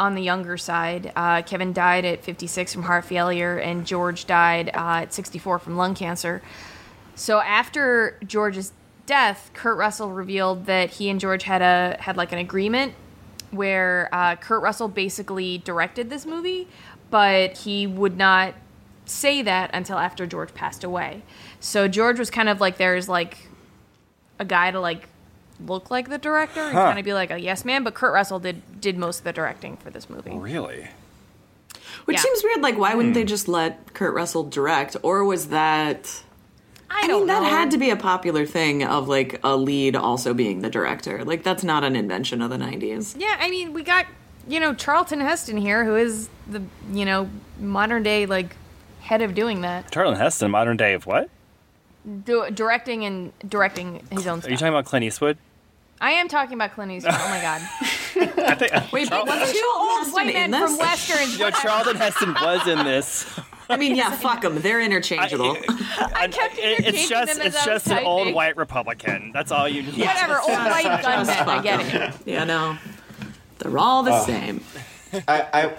[0.00, 1.12] on the younger side.
[1.14, 5.76] Uh, Kevin died at 56 from heart failure, and George died uh, at 64 from
[5.76, 6.42] lung cancer.
[7.14, 8.72] So after George's
[9.04, 12.94] death, Kurt Russell revealed that he and George had a had like an agreement
[13.50, 16.66] where uh, Kurt Russell basically directed this movie,
[17.10, 18.54] but he would not
[19.04, 21.22] say that until after George passed away.
[21.58, 23.36] So George was kind of like there's like
[24.38, 25.08] a guy to like
[25.66, 26.86] look like the director and Huh.
[26.86, 29.32] kind of be like a yes man, but Kurt Russell did did most of the
[29.32, 30.30] directing for this movie.
[30.32, 30.88] Really?
[32.06, 32.22] Which Yeah.
[32.22, 32.62] seems weird.
[32.62, 33.26] Like, why wouldn't they hmm.
[33.26, 34.96] just let Kurt Russell direct?
[35.02, 36.22] Or was that.
[36.92, 37.48] I, I don't mean, that know.
[37.48, 41.24] had to be a popular thing of like a lead also being the director.
[41.24, 43.14] Like, that's not an invention of the 90s.
[43.16, 44.06] Yeah, I mean, we got
[44.48, 47.28] you know Charlton Heston here, who is the you know
[47.60, 48.56] modern day like
[49.00, 51.30] head of doing that, Charlton Heston, modern day of what?
[52.24, 54.58] Do, directing and directing his own Are you stuff.
[54.60, 55.36] talking about Clint Eastwood?
[56.00, 57.14] I am talking about Clint Eastwood.
[57.16, 57.60] Oh my god,
[58.46, 58.74] I think.
[58.74, 61.38] Uh, Wait, but two old Heston white men in from westerns.
[61.38, 63.38] Yo, Charlton Heston was in this.
[63.68, 64.60] I mean, yeah, fuck them.
[64.60, 65.56] They're interchangeable.
[65.68, 69.30] I kept It- it's just them as it's I was just an old white Republican.
[69.32, 69.98] That's all you need.
[69.98, 71.02] Whatever, old white Just
[71.38, 71.48] gunmen.
[71.48, 72.14] I get it.
[72.26, 72.78] yeah, no.
[73.58, 74.64] They're all the uh, same.
[75.28, 75.72] I, I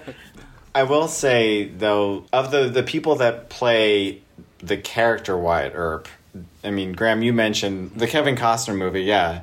[0.75, 4.21] I will say though, of the the people that play
[4.59, 6.07] the character Wyatt Earp,
[6.63, 9.41] I mean, Graham, you mentioned the Kevin Costner movie, yeah,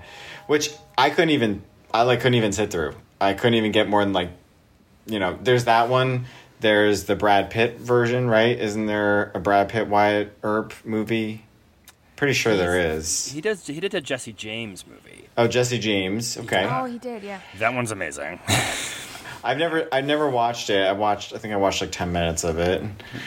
[0.48, 1.62] which I couldn't even
[1.94, 2.94] I like couldn't even sit through.
[3.20, 4.30] I couldn't even get more than like,
[5.06, 6.24] you know, there's that one.
[6.60, 8.58] There's the Brad Pitt version, right?
[8.58, 11.44] Isn't there a Brad Pitt Wyatt Earp movie?
[12.16, 13.30] Pretty sure there is.
[13.30, 13.64] He does.
[13.64, 15.28] He did a Jesse James movie.
[15.36, 16.36] Oh, Jesse James.
[16.36, 16.66] Okay.
[16.68, 17.40] Oh, he did, yeah.
[17.58, 18.40] That one's amazing.
[19.44, 20.84] I've never I've never watched it.
[20.84, 22.82] I watched I think I watched like 10 minutes of it.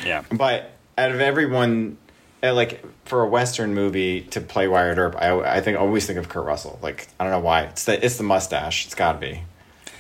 [0.05, 0.23] yeah.
[0.29, 1.97] But out of everyone,
[2.43, 6.27] like for a Western movie to play Wyatt Earp, I, I think always think of
[6.29, 6.79] Kurt Russell.
[6.81, 7.63] Like I don't know why.
[7.63, 8.85] It's the it's the mustache.
[8.85, 9.43] It's got to be.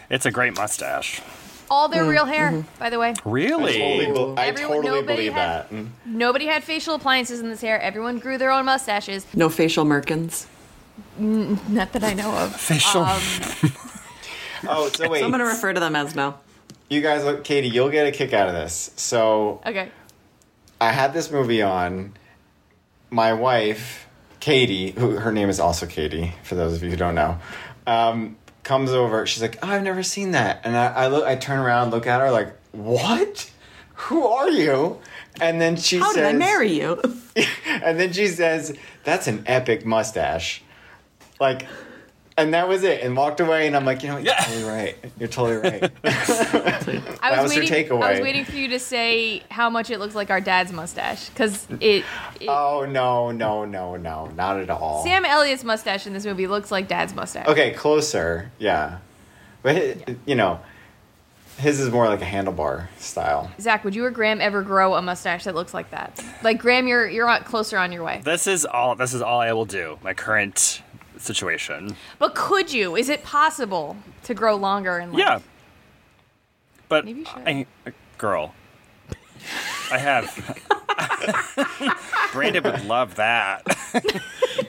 [0.09, 1.21] It's a great mustache.
[1.69, 2.79] All their mm, real hair, mm-hmm.
[2.79, 3.11] by the way.
[3.11, 3.77] I Really?
[3.79, 5.71] totally, be- I Everyone- totally believe had- that.
[5.71, 5.87] Mm.
[6.05, 7.79] Nobody had facial appliances in this hair.
[7.79, 9.25] Everyone grew their own mustaches.
[9.33, 10.47] No facial merkins.
[11.17, 12.53] Not that I know of.
[12.59, 13.03] Facial.
[13.03, 13.21] Um,
[14.67, 16.35] oh, so wait, So I'm going to refer to them as no.
[16.89, 18.91] you guys, look, Katie, you'll get a kick out of this.
[18.97, 19.89] So Okay.
[20.81, 22.13] I had this movie on.
[23.11, 24.07] My wife,
[24.39, 27.37] Katie, who her name is also Katie, for those of you who don't know,
[27.85, 29.27] um, comes over.
[29.27, 32.07] She's like, oh, "I've never seen that," and I, I look, I turn around, look
[32.07, 33.51] at her, like, "What?
[33.95, 34.99] Who are you?"
[35.39, 37.01] And then she How says, did I marry you?
[37.83, 40.63] And then she says, "That's an epic mustache,"
[41.39, 41.67] like.
[42.37, 43.67] And that was it, and walked away.
[43.67, 44.23] And I'm like, you know, what?
[44.23, 44.43] you're Yeah.
[44.43, 44.95] totally right.
[45.19, 45.91] You're totally right.
[46.03, 48.11] I That was her waiting, I takeaway.
[48.11, 51.67] was waiting for you to say how much it looks like our dad's mustache because
[51.79, 52.03] it.
[52.39, 55.03] it oh no, no, no, no, not at all.
[55.03, 57.47] Sam Elliott's mustache in this movie looks like dad's mustache.
[57.47, 58.51] Okay, closer.
[58.59, 58.99] Yeah.
[59.61, 60.59] But, hi- you know,
[61.57, 63.51] his is more like a handlebar style.
[63.59, 66.23] Zach, would you or Graham ever grow a mustache that looks like that?
[66.43, 68.21] Like Graham, you're you're on- closer on your way.
[68.23, 68.95] This is all.
[68.95, 69.99] This is all I will do.
[70.01, 70.81] My current
[71.21, 71.95] situation.
[72.19, 72.95] But could you?
[72.95, 75.39] Is it possible to grow longer and like, Yeah.
[76.89, 77.47] But Maybe you should.
[77.47, 77.65] I,
[78.17, 78.53] girl,
[79.91, 80.27] I have.
[82.33, 83.63] Brandon would love that.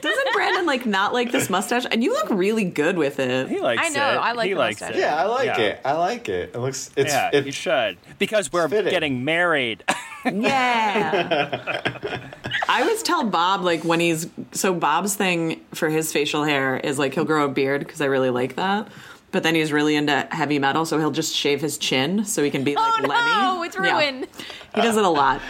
[0.01, 1.85] Doesn't Brandon like not like this mustache?
[1.91, 3.49] And you look really good with it.
[3.49, 3.85] He likes it.
[3.85, 4.17] I know, it.
[4.21, 4.97] I like he the likes mustache.
[4.97, 5.01] it.
[5.01, 5.59] Yeah, I like Yeah.
[5.59, 5.81] it.
[5.85, 6.51] I like it.
[6.55, 8.91] It looks, it's, yeah, it, you should because we're fitting.
[8.91, 9.83] getting married.
[10.25, 12.29] Yeah.
[12.69, 16.97] I always tell Bob like when he's so Bob's thing for his facial hair is
[16.99, 18.87] like he'll grow a beard because I really like that.
[19.31, 22.51] But then he's really into heavy metal, so he'll just shave his chin so he
[22.51, 23.31] can be like oh Lemmy.
[23.31, 23.99] no, it's Yeah.
[23.99, 24.27] ruined.
[24.75, 25.41] He does it a lot.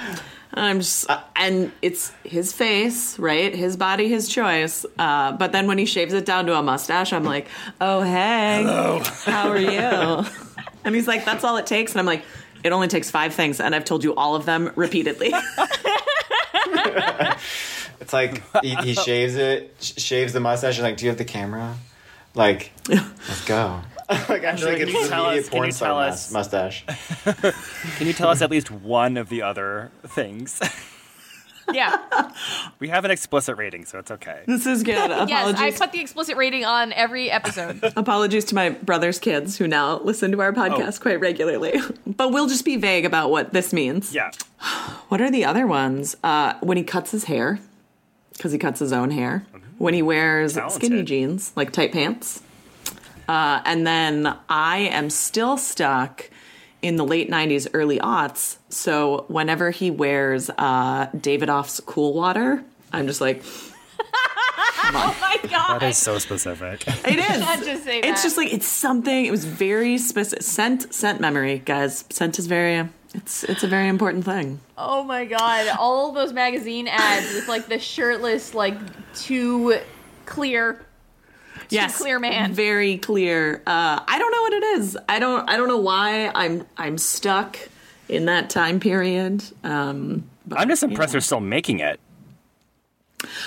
[0.55, 3.53] And I'm just, and it's his face, right?
[3.55, 4.86] His body, his choice.
[4.99, 7.47] Uh, but then when he shaves it down to a mustache, I'm like,
[7.82, 8.63] oh, hey.
[9.26, 10.26] How are you?
[10.86, 11.91] and he's like, that's all it takes.
[11.93, 12.24] And I'm like,
[12.64, 13.59] it only takes five things.
[13.59, 15.34] And I've told you all of them repeatedly.
[17.99, 20.78] It's like he, he shaves it, sh- shaves the mustache.
[20.78, 21.76] And like, do you have the camera?
[22.36, 23.80] Like, let's go.
[24.09, 26.86] like I feel like Can it's you the tell immediate us- porn star us- mustache.
[27.97, 30.59] Can you tell us at least one of the other things?
[31.72, 32.32] Yeah.
[32.80, 34.41] we have an explicit rating, so it's okay.
[34.47, 34.93] this is good.
[35.30, 37.80] Yes, I put the explicit rating on every episode.
[37.95, 41.01] Apologies to my brother's kids who now listen to our podcast Oh.
[41.03, 41.80] quite regularly.
[42.05, 44.14] But we'll just be vague about what this means.
[44.14, 44.32] Yeah.
[45.09, 46.16] What are the other ones?
[46.24, 47.59] Uh, when he cuts his hair,
[48.34, 49.45] because he cuts his own hair.
[49.78, 50.82] When he wears Talented.
[50.82, 52.41] skinny jeans, like tight pants.
[53.28, 56.30] Uh, and then I am still stuck
[56.84, 58.57] in the late 90s, early aughts.
[58.69, 63.41] So whenever he wears uh, Davidoff's Cool Water, I'm just like,
[63.99, 65.79] oh my god.
[65.79, 66.86] That is so specific.
[66.88, 67.39] it is.
[67.39, 68.09] Not just say that.
[68.09, 70.43] It's just like, it's something, it was very specific.
[70.43, 72.03] Scent, scent memory, guys.
[72.09, 74.59] Scent is very, it's, it's a very important thing.
[74.77, 78.75] Oh my god, all those magazine ads with like the shirtless, like
[79.15, 79.79] too
[80.25, 80.86] clear.
[81.70, 82.53] Yes, clear man.
[82.53, 83.61] Very clear.
[83.66, 84.97] Uh, I don't know what it is.
[85.09, 85.49] I don't.
[85.49, 86.66] I don't know why I'm.
[86.78, 87.57] I'm stuck
[88.09, 89.43] in that time period.
[89.64, 91.14] Um, but, I'm just impressed yeah.
[91.14, 91.99] they're still making it.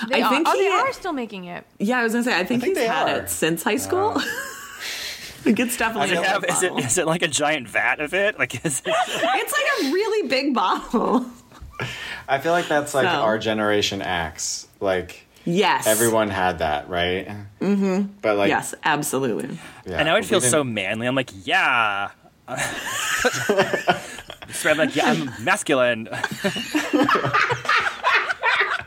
[0.09, 1.64] They I are, think oh, they are still making it.
[1.79, 2.35] Yeah, I was gonna say.
[2.35, 3.23] I think, think he's they had are.
[3.23, 4.14] it since high school.
[4.17, 6.17] I think it's definitely.
[6.17, 6.85] It have, is, it, bottle.
[6.85, 8.39] is it like a giant vat of it?
[8.39, 8.95] Like, is it?
[9.07, 11.27] It's like a really big bottle.
[12.27, 14.67] I feel like that's like So- our generation acts.
[14.81, 15.86] Like Yes.
[15.86, 17.28] everyone had that, right?
[17.61, 18.12] Mm-hmm.
[18.20, 19.59] But like, Yes, absolutely.
[19.86, 21.07] yeah, And I would we feel so manly.
[21.07, 22.11] I'm like, yeah.
[24.53, 26.09] so I'm like, yeah, I'm masculine.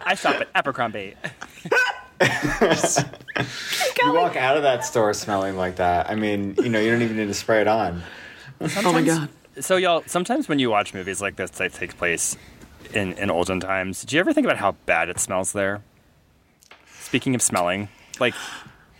[0.05, 1.15] I shop at Abercrombie.
[4.01, 6.09] You walk out of that store smelling like that.
[6.09, 8.01] I mean, you know, you don't even need to spray it on.
[8.61, 9.29] Oh my god.
[9.59, 12.37] So y'all, sometimes when you watch movies like this that take place
[12.93, 15.81] in, in olden times, do you ever think about how bad it smells there?
[17.09, 17.89] Speaking of smelling,
[18.19, 18.33] like,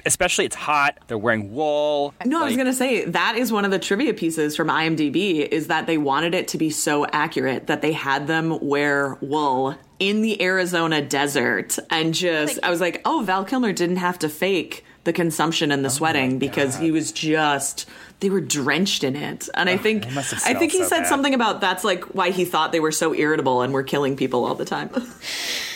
[0.06, 2.14] especially it's hot, they're wearing wool.
[2.26, 5.68] No, I was gonna say that is one of the trivia pieces from IMDb is
[5.68, 10.22] that they wanted it to be so accurate that they had them wear wool in
[10.22, 14.30] the Arizona desert and just Like- I was like, oh, Val Kilmer didn't have to
[14.30, 17.86] fake the consumption and the oh sweating because he was just
[18.22, 19.48] they were drenched in it.
[19.54, 21.08] And I think they must have I think he so said bad.
[21.08, 24.46] something about that's like why he thought they were so irritable and were killing people
[24.46, 24.90] all the time.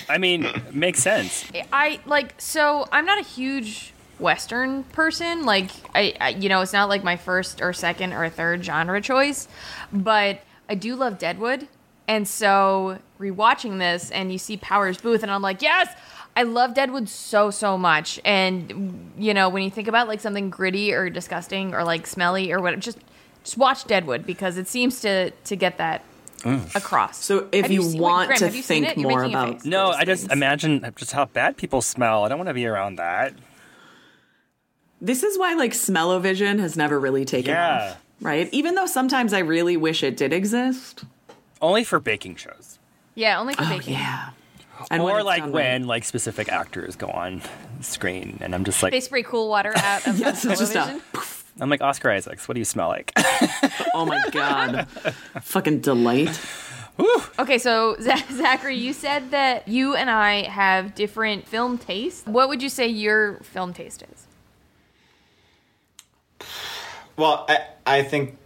[0.09, 1.45] I mean, makes sense.
[1.71, 5.45] I like so I'm not a huge western person.
[5.45, 9.01] Like I, I you know, it's not like my first or second or third genre
[9.01, 9.47] choice,
[9.91, 11.67] but I do love Deadwood.
[12.07, 15.93] And so rewatching this and you see Powers Boothe and I'm like, "Yes,
[16.35, 20.49] I love Deadwood so so much." And you know, when you think about like something
[20.49, 22.97] gritty or disgusting or like smelly or what just
[23.43, 26.03] just watch Deadwood because it seems to to get that
[26.43, 26.75] Mm.
[26.75, 27.23] across.
[27.23, 28.97] So if Have you, se- want Graham, to you think it?
[28.97, 29.63] More about.
[29.65, 30.33] No, those I just things.
[30.33, 32.23] imagine just how bad people smell.
[32.25, 33.33] I don't want to be around that.
[35.01, 37.91] This is why like smell-o-vision has never really taken Yeah.
[37.91, 37.99] off.
[38.21, 38.47] Right?
[38.53, 41.03] Even though sometimes I really wish it did exist.
[41.61, 42.79] Only for baking shows.
[43.15, 43.93] yeah, only for Oh baking.
[43.95, 44.29] yeah.
[44.91, 45.87] And when or it's like when right.
[45.87, 47.41] like specific actors go on
[47.81, 50.73] screen and I'm just like They spray cool water out of Yes, the it's just
[50.73, 51.01] television.
[51.13, 51.17] a,
[51.59, 53.13] I'm like Oscar Isaacs, what do you smell like?
[53.93, 54.87] oh my god,
[55.41, 56.39] fucking delight.
[57.39, 62.25] Okay, so Zach- Zachary, you said that you and I have different film tastes.
[62.27, 64.27] What would you say your film taste is?
[67.17, 68.37] Well, I, I think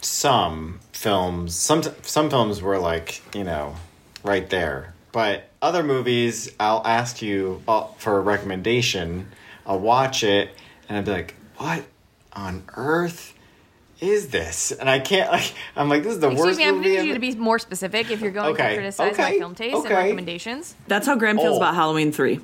[0.00, 3.76] some films, some some films were like you know,
[4.24, 4.94] right there.
[5.12, 9.28] But other movies, I'll ask you uh, for a recommendation.
[9.66, 10.50] I'll watch it,
[10.88, 11.84] and I'll be like, "What
[12.34, 13.34] on earth
[14.00, 15.52] is this?" And I can't like.
[15.76, 17.20] I'm like, "This is the Excuse worst me, I'm movie." going to I've- you to
[17.20, 20.74] be more specific if you're going Okay, to criticize my film taste and recommendations.
[20.88, 21.56] That's how Graham feels Oh.
[21.58, 22.40] about Halloween three.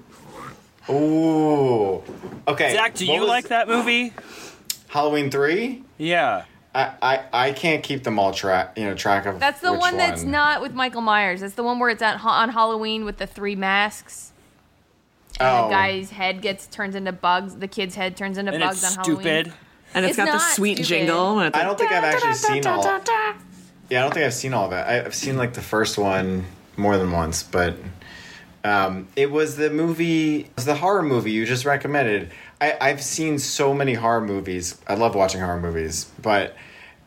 [0.91, 2.03] Ooh.
[2.47, 2.73] Okay.
[2.73, 4.13] Zach, do what you was like that movie?
[4.89, 5.85] Halloween three?
[5.99, 6.45] Yeah.
[6.75, 9.41] I, I, I can't keep them all track you know track of.
[9.41, 11.41] That's the which one that's not with Michael Myers.
[11.41, 14.33] That's the one where it's at, on Halloween with the three masks.
[15.41, 15.65] And Oh.
[15.69, 17.57] the guy's head gets turns into bugs.
[17.57, 19.27] The kid's head turns into And bugs it's on stupid.
[19.49, 19.53] Halloween.
[19.95, 20.89] And it's it's got the sweet stupid.
[20.89, 21.39] jingle.
[21.39, 22.83] And it's I don't think I've actually seen all.
[23.91, 24.77] Yeah, I don't think I've seen all of it.
[24.77, 26.45] I- I've seen like the first one
[26.77, 27.77] more than once, but
[28.65, 32.31] um, it was the movie, it was the horror movie you just recommended.
[32.61, 34.79] I, I've seen so many horror movies.
[34.87, 36.55] I love watching horror movies, but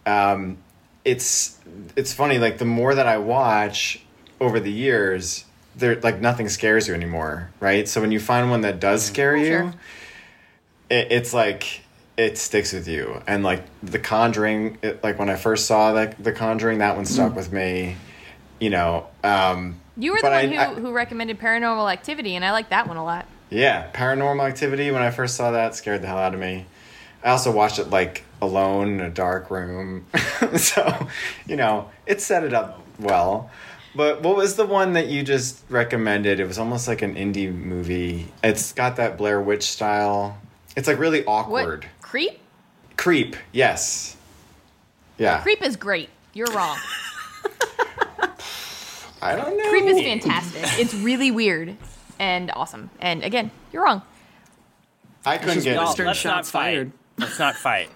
[0.06, 0.58] um,
[1.06, 1.60] it's
[1.96, 2.40] it's funny.
[2.40, 4.02] Like the more that I watch
[4.40, 7.88] over the years, there like nothing scares you anymore, right?
[7.88, 9.74] So when you find one that does scare you, Sure.
[10.90, 11.81] it, it's like
[12.18, 13.22] it sticks with you.
[13.28, 17.05] And like the conjuring it, like when i first saw like the conjuring that one
[17.05, 17.95] stuck with me
[18.59, 22.45] you know um You were the one I- who, I- who recommended Paranormal Activity, and
[22.45, 23.26] I like that one a lot.
[23.49, 26.66] yeah paranormal activity when i first saw that scared the hell out of me.
[27.24, 30.05] I also watched it like alone in a dark room.
[30.57, 31.07] So
[31.47, 33.49] you know it set it up well.
[33.95, 36.39] But what was the one that you just recommended?
[36.39, 38.32] It was almost like an indie movie.
[38.43, 40.38] It's got that blair witch style.
[40.76, 41.86] It's like really What?
[42.12, 42.39] Awkward Creep?
[42.97, 44.16] creep yes
[45.18, 46.09] yeah Creep is great.
[46.34, 46.78] You're wrong.
[49.22, 49.70] I don't know.
[49.70, 50.64] Creep is fantastic.
[50.80, 51.76] It's really weird
[52.20, 52.89] and awesome.
[52.99, 54.01] And again, you're wrong.
[55.26, 56.91] I couldn't get Western let's shots fired.
[57.18, 57.89] Let's not fight.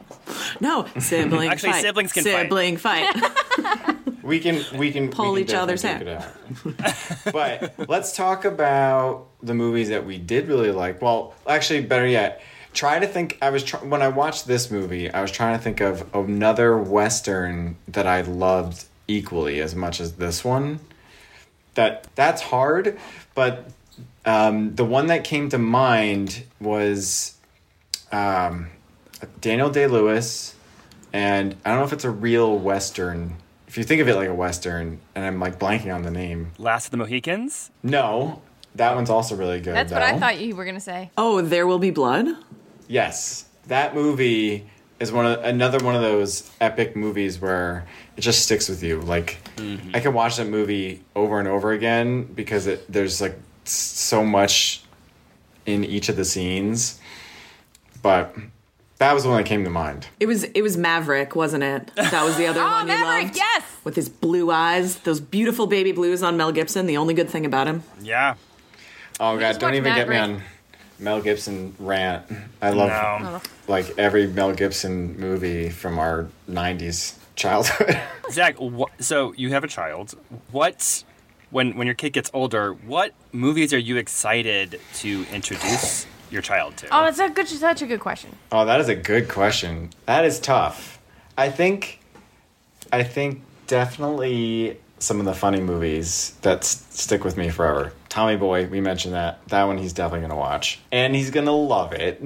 [0.59, 1.81] No, sibling Actually, fight.
[1.81, 2.41] siblings can fight.
[2.43, 3.15] sibling fight.
[4.25, 6.15] We can we can Pull we can each other's definitely
[6.63, 6.85] duke it
[7.25, 7.31] out.
[7.31, 10.99] but let's talk about the movies that we did really like.
[10.99, 12.41] Well, actually, better yet,
[12.75, 13.37] try to think.
[13.41, 16.77] I was try, when I watched this movie, I was trying to think of another
[16.77, 20.79] western that I loved equally as much as this one.
[21.73, 22.97] That that's hard,
[23.33, 23.69] but
[24.25, 27.35] um, the one that came to mind was
[28.11, 28.69] um,
[29.41, 30.55] Daniel Day Lewis,
[31.11, 33.37] and I don't know if it's a real western.
[33.67, 36.51] If you think of it like a western, and I'm like blanking on the name.
[36.57, 37.71] Last of the Mohicans.
[37.83, 38.41] No,
[38.75, 39.75] that one's also really good.
[39.75, 41.11] That's what I thought you were going to say.
[41.17, 42.27] oh, there will be blood.
[42.87, 44.67] Yes, that movie
[44.99, 49.01] is one of another one of those epic movies where it just sticks with you.
[49.01, 49.91] Like mm-hmm.
[49.93, 54.83] I can watch that movie over and over again because it there's like so much
[55.65, 56.99] in each of the scenes.
[58.01, 58.35] But
[58.97, 60.07] that was the one that came to mind.
[60.19, 61.91] It was it was Maverick, wasn't it?
[61.95, 63.37] That was the other Oh, one you Maverick, loved.
[63.37, 63.63] yes.
[63.83, 66.85] With his blue eyes, those beautiful baby blues on Mel Gibson.
[66.85, 67.83] The only good thing about him.
[68.01, 68.35] Yeah.
[69.19, 70.41] Oh god, don't watched even get me on
[70.99, 72.25] Mel Gibson rant.
[72.61, 72.89] I love
[73.21, 73.41] No.
[73.67, 77.99] like every Mel Gibson movie from our '90s childhood.
[78.31, 80.13] Zach, wh- so you have a child.
[80.51, 81.03] What,
[81.51, 86.77] when when your kid gets older, what movies are you excited to introduce your child
[86.77, 86.87] to?
[86.91, 88.35] Oh, that's a good, such a good question.
[88.51, 89.89] Oh, that is a good question.
[90.05, 90.99] That is tough.
[91.37, 91.99] I think,
[92.93, 97.93] I think definitely some of the funny movies that s- stick with me forever.
[98.09, 99.45] Tommy Boy, we mentioned that.
[99.49, 102.21] That one he's definitely gonna watch, and he's gonna love it.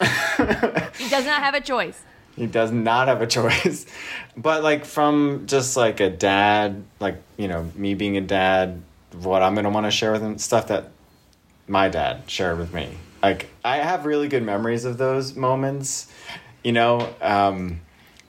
[0.98, 2.00] He does not have a choice.
[2.36, 3.86] He does not have a choice.
[4.36, 8.82] But like from just like a dad, like you know me being a dad,
[9.22, 10.90] what I'm gonna want to share with him, stuff that
[11.66, 12.90] my dad shared with me.
[13.22, 16.08] Like I have really good memories of those moments.
[16.62, 17.80] You know, um,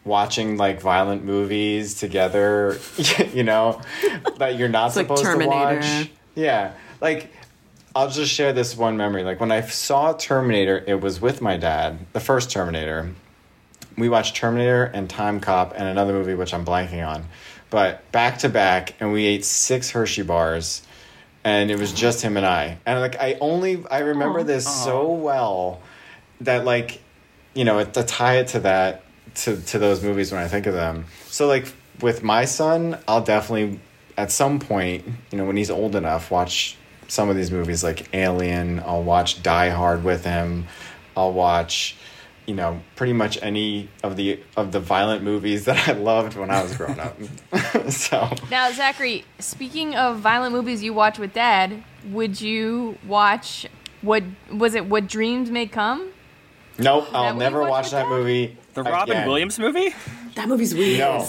[0.08, 2.80] watching like violent movies together.
[3.34, 3.82] You know,
[4.38, 5.82] that you're not like supposed Terminator.
[5.82, 6.12] to watch.
[6.34, 7.32] Yeah, like
[7.96, 9.24] I'll just share this one memory.
[9.24, 13.12] Like when I saw Terminator, it was with my dad, the first Terminator.
[13.98, 17.26] We watched Terminator and Timecop and another movie which I'm blanking on,
[17.70, 20.84] but back to back, and we ate six Hershey bars,
[21.44, 22.78] and it was just him and I.
[22.86, 25.82] And like I only I remember this so well
[26.42, 27.02] that like
[27.54, 29.04] you know to tie it to that
[29.38, 31.06] to to those movies when I think of them.
[31.28, 31.72] So like
[32.02, 33.80] with my son, I'll definitely
[34.18, 36.76] at some point, you know, when he's old enough, watch
[37.08, 38.80] some of these movies like Alien.
[38.80, 40.66] I'll watch Die Hard with him.
[41.16, 41.96] I'll watch,
[42.46, 46.50] you know, pretty much any of the of the violent movies that I loved when
[46.50, 47.18] I was growing up.
[47.90, 53.68] so Now, Zachary, speaking of violent movies you watch with dad, would you watch
[54.02, 54.86] what was it?
[54.86, 56.12] What Dreams May Come?
[56.80, 58.58] Nope, I'll what you never watched watch with that movie.
[58.74, 59.28] the Robin again.
[59.28, 59.94] Williams movie?
[60.36, 61.00] That movie's weird.
[61.00, 61.28] No.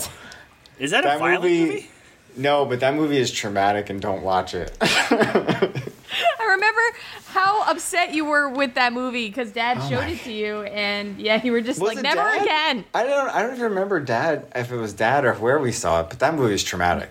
[0.78, 1.90] Is that, a That violent movie, movie?
[2.36, 4.76] No, but that movie is traumatic and don't watch it.
[4.80, 6.80] I remember
[7.26, 10.62] how upset you were with that movie because dad oh showed my- it to you,
[10.62, 12.42] and yeah, you were just Was like, it never Dad?
[12.42, 12.84] again.
[12.94, 13.28] I don't.
[13.30, 16.18] I don't even remember Dad if it was Dad or where we saw it, but
[16.20, 17.11] that movie is traumatic.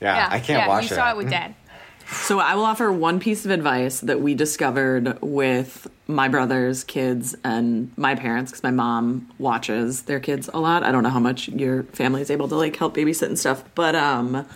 [0.00, 0.94] Yeah, Yeah, I can't yeah, watch you it.
[0.96, 1.54] saw it with dad.
[2.10, 7.36] So I will offer one piece of advice that we discovered with my brothers, kids,
[7.44, 10.82] and my parents because my mom watches their kids a lot.
[10.82, 13.62] I don't know how much your family is able to like help babysit and stuff,
[13.74, 14.46] but um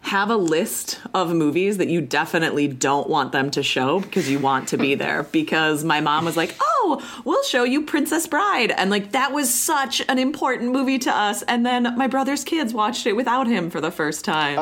[0.00, 4.38] have a list of movies that you definitely don't want them to show because you
[4.38, 8.26] want to be there because my mom was like, "Oh, "Oh, we'll show you Princess
[8.26, 11.42] Bride," and like that was such an important movie to us.
[11.42, 14.58] And then my brother's kids watched it without him for the first time,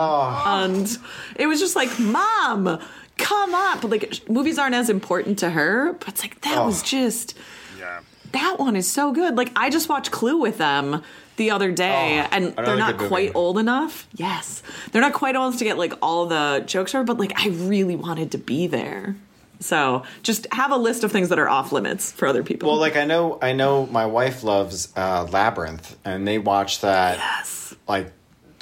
[0.47, 0.99] and
[1.37, 2.81] it was just like, "Mom,
[3.19, 3.85] come up.
[3.85, 7.35] Like, movies aren't as important to her, but it's like that was just
[7.79, 8.01] Yeah.
[8.33, 9.37] that one is so good.
[9.37, 11.03] Like I just watched Clue with them
[11.37, 13.09] the other day, Oh, and they're not good movie.
[13.09, 14.07] quite old enough.
[14.15, 14.63] Yes,
[14.93, 17.49] they're not quite old enough to get like all the jokes from, but like I
[17.49, 19.17] really wanted to be there.
[19.61, 22.69] So just have a list of things that are off limits for other people.
[22.71, 27.17] Well, like I know, I know my wife loves uh, Labyrinth, and they watch that
[27.17, 28.13] yes, like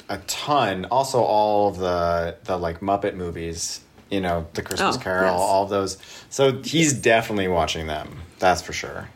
[0.07, 0.85] a ton.
[0.85, 3.81] Also, all of the the like Muppet movies.
[4.09, 5.39] You know, the Christmas Oh, Carol, yes.
[5.41, 5.97] all those.
[6.29, 8.19] So he's definitely watching them.
[8.39, 9.09] That's for sure.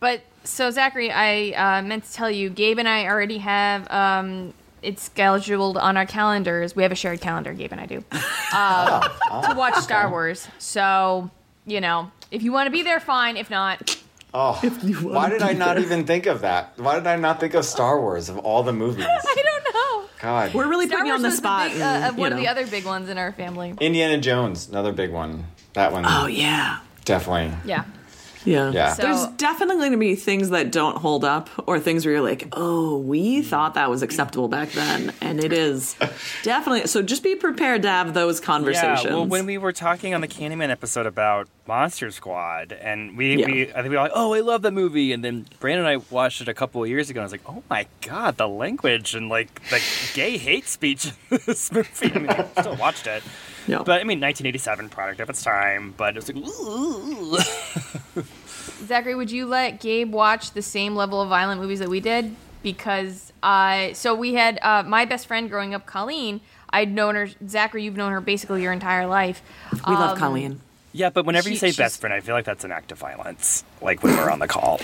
[0.00, 4.54] But so Zachary, I uh, meant to tell you, Gabe and I already have um,
[4.80, 6.74] it's scheduled on our calendars.
[6.76, 7.96] We have a shared calendar, Gabe and I do,
[8.56, 9.02] um,
[9.50, 10.46] to watch Star Wars.
[10.58, 11.30] So
[11.66, 13.36] you know, if you want to be there, fine.
[13.36, 13.96] If not,
[14.34, 14.54] Oh,
[15.02, 16.72] why did I not even think of that?
[16.76, 19.06] Why did I not think of Star Wars of all the movies?
[19.08, 20.08] I don't know.
[20.20, 21.68] God, we're really Star putting you on the spot.
[21.70, 23.74] the big, and, uh, you one of the other big ones in our family.
[23.80, 25.44] Indiana Jones, another big one.
[25.74, 26.80] That one, Oh yeah.
[27.04, 27.56] definitely.
[27.64, 27.84] Yeah.
[28.44, 28.70] Yeah.
[28.70, 28.92] Yeah.
[28.94, 32.22] So- There's definitely going to be things that don't hold up or things where you're
[32.22, 35.12] like, oh, we thought that was acceptable back then.
[35.20, 35.94] And it is
[36.42, 36.86] definitely.
[36.86, 39.04] So just be prepared to have those conversations.
[39.04, 43.36] Yeah, well, when we were talking on the Candyman episode about Monster Squad, and we,
[43.40, 43.46] Yeah.
[43.46, 46.00] we I think we were like, oh, I love that movie, and then Brandon and
[46.00, 48.38] I watched it a couple of years ago, and I was like, oh my god,
[48.38, 49.80] the language and like the
[50.14, 52.10] gay hate speech in this movie.
[52.12, 53.22] I mean, I still watched it,
[53.66, 53.82] Yeah.
[53.84, 58.24] but I mean, 1987 product of its time, but it was like, ooh.
[58.86, 62.34] Zachary, would you let Gabe watch the same level of violent movies that we did?
[62.62, 66.40] Because uh, so we had uh, my best friend growing up, Colleen.
[66.70, 67.28] I'd known her.
[67.46, 69.42] Zachary, you've known her basically your entire life.
[69.86, 70.60] we love Um, Colleen.
[70.98, 73.62] Yeah, but whenever you say best friend, I feel like that's an act of violence.
[73.80, 74.80] Like when we're on the call.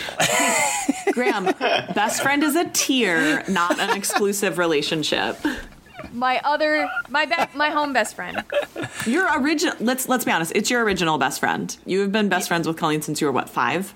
[1.12, 1.46] Graham,
[1.92, 5.36] best friend is a tier, not an exclusive relationship.
[6.12, 8.44] My other, my back, my home best friend.
[9.06, 9.74] Your original.
[9.80, 10.52] Let's let's be honest.
[10.54, 11.76] It's your original best friend.
[11.84, 13.92] You have been best friends with Colleen since you were what five?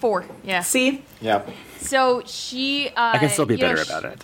[0.00, 0.24] Four.
[0.44, 0.62] Yeah.
[0.62, 1.50] See, Yep.
[1.80, 2.88] So she.
[2.88, 4.20] Uh, I can still be you know, better she- about it.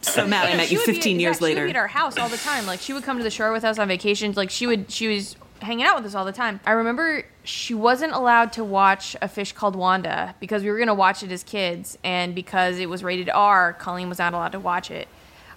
[0.04, 1.64] so mad I met you would be- 15 in years fact, She would later.
[1.66, 2.66] be at our house all the time.
[2.66, 4.36] Like she would come to the shore with us on vacations.
[4.36, 6.60] Like she would, she was hanging out with us all the time.
[6.64, 10.94] I remember she wasn't allowed to watch a fish called Wanda because we were gonna
[10.94, 14.60] watch it as kids, and because it was rated R, Colleen was not allowed to
[14.60, 15.08] watch it.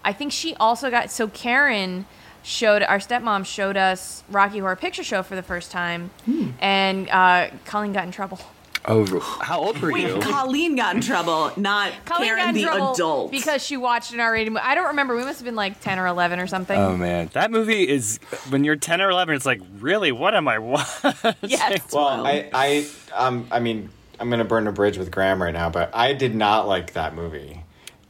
[0.04, 2.06] I think she also got so Karen
[2.44, 6.50] showed our stepmom showed us Rocky Horror Picture Show for the first time, Hmm.
[6.60, 8.39] and uh, Colleen got in trouble.
[8.86, 13.32] oh, how old were Wait, Colleen got in trouble, not Colleen Karen the adult.
[13.32, 14.62] because she watched an R-rated movie.
[14.66, 15.16] I don't remember.
[15.16, 16.78] We must have been like ten or eleven or something.
[16.78, 18.20] Oh man, that movie is
[18.50, 19.36] when you're 10 or 11.
[19.36, 21.14] It's like, really, what am I watching?
[21.44, 21.82] yes.
[21.94, 22.28] Well, wild.
[22.28, 23.89] I, I, um, I mean,
[24.20, 27.16] I'm gonna burn a bridge with Graham right now, but I did not like that
[27.16, 27.62] movie.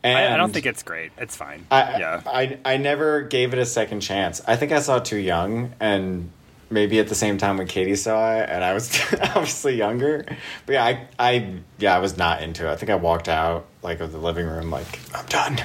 [0.04, 1.12] And I, I don't think it's great.
[1.18, 1.66] It's fine.
[1.72, 2.22] I, yeah.
[2.26, 4.42] I, I never gave it a second chance.
[4.46, 6.30] I think I saw it too young, and
[6.70, 10.26] maybe at the same time when Katie saw it, and I was obviously younger.
[10.66, 12.72] But yeah, I, I, yeah, I was not into it.
[12.72, 15.62] I think I walked out like of the living room, like I'm done.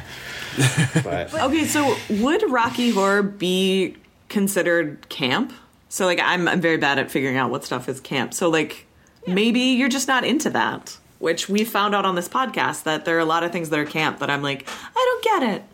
[1.03, 3.97] but Okay, so would Rocky Horror be
[4.29, 5.53] considered camp?
[5.89, 8.35] So like I'm I'm very bad at figuring out what stuff is camp.
[8.35, 8.87] So like
[9.27, 10.98] maybe you're just not into that.
[11.19, 13.79] Which we found out on this podcast that there are a lot of things that
[13.79, 15.65] are camp that I'm like, I don't get it.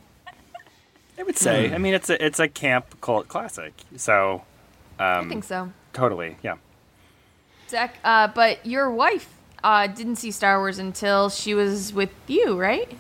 [1.19, 1.69] I would say.
[1.69, 1.75] Hmm.
[1.75, 3.75] I mean, it's a it's a camp cult classic.
[3.97, 4.43] So
[4.99, 5.71] I think so.
[5.93, 6.57] totally, yeah.
[7.69, 9.29] Zach, uh, but your wife
[9.63, 12.91] uh, didn't see Star Wars until she was with you, right?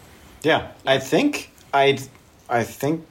[0.45, 1.99] yeah, I think I,
[2.49, 3.05] I think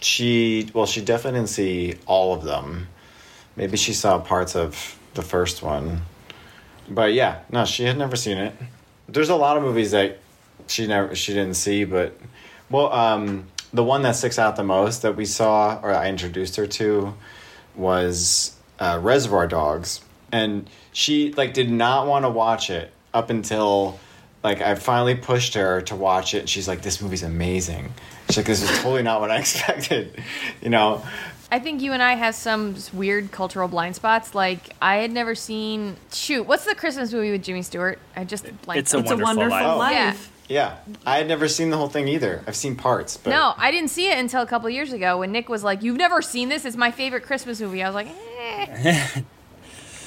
[0.00, 2.88] she, well, she definitely didn't see all of them.
[3.54, 6.00] Maybe she saw parts of the first one.
[6.90, 8.52] But yeah, no, she had never seen it.
[9.08, 10.18] There's a lot of movies that
[10.66, 12.16] she never she didn't see, but
[12.68, 16.56] well, um, the one that sticks out the most that we saw or I introduced
[16.56, 17.14] her to
[17.76, 20.00] was uh, Reservoir Dogs,
[20.32, 23.98] and she like did not want to watch it up until
[24.42, 27.92] like I finally pushed her to watch it, and she's like, "This movie's amazing."
[28.28, 30.20] She's like, "This is totally not what I expected,"
[30.60, 31.04] you know.
[31.52, 34.34] I think you and I have some weird cultural blind spots.
[34.34, 35.96] Like I had never seen.
[36.12, 37.98] Shoot, what's the Christmas movie with Jimmy Stewart?
[38.16, 38.78] I just blanked.
[38.80, 39.06] It's a on it.
[39.06, 39.78] It's a Wonderful wonderful Life.
[39.78, 39.92] life.
[39.94, 40.14] Yeah.
[40.50, 42.42] Yeah, I had never seen the whole thing either.
[42.44, 45.30] I've seen parts, but No, I didn't see it until a couple years ago when
[45.30, 46.64] Nick was like, "You've never seen this?
[46.64, 48.08] It's my favorite Christmas movie." I was like,
[48.40, 49.22] eh.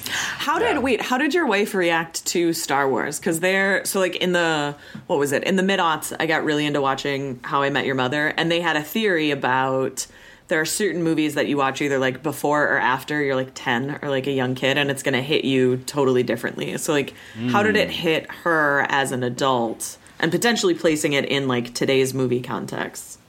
[0.06, 1.00] How did wait?
[1.02, 3.20] How did your wife react to Star Wars?
[3.20, 4.76] Because they're so like in the
[5.08, 6.14] what was it in the mid aughts?
[6.20, 9.32] I got really into watching How I Met Your Mother, and they had a theory
[9.32, 10.06] about
[10.48, 14.00] there are certain movies that you watch either like before or after you're like 10
[14.02, 16.78] or like a young kid and it's going to hit you totally differently.
[16.78, 17.14] So like
[17.50, 17.94] how did it hmm.
[17.94, 23.20] hit her as an adult and potentially placing it in like today's movie context?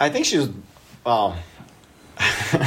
[0.00, 0.50] I think she was.
[1.04, 1.36] Well,
[2.18, 2.62] um,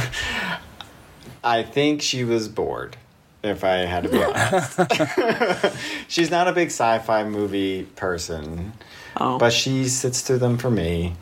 [1.44, 2.96] I think she was bored.
[3.42, 5.76] If I had to be honest,
[6.08, 8.72] she's not a big sci-fi movie person,
[9.16, 9.36] Oh.
[9.36, 11.14] but she sits through them for me.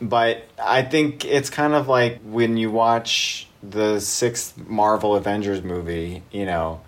[0.00, 6.22] But I think it's kind of like when you watch the sixth Marvel Avengers movie,
[6.30, 6.80] you know,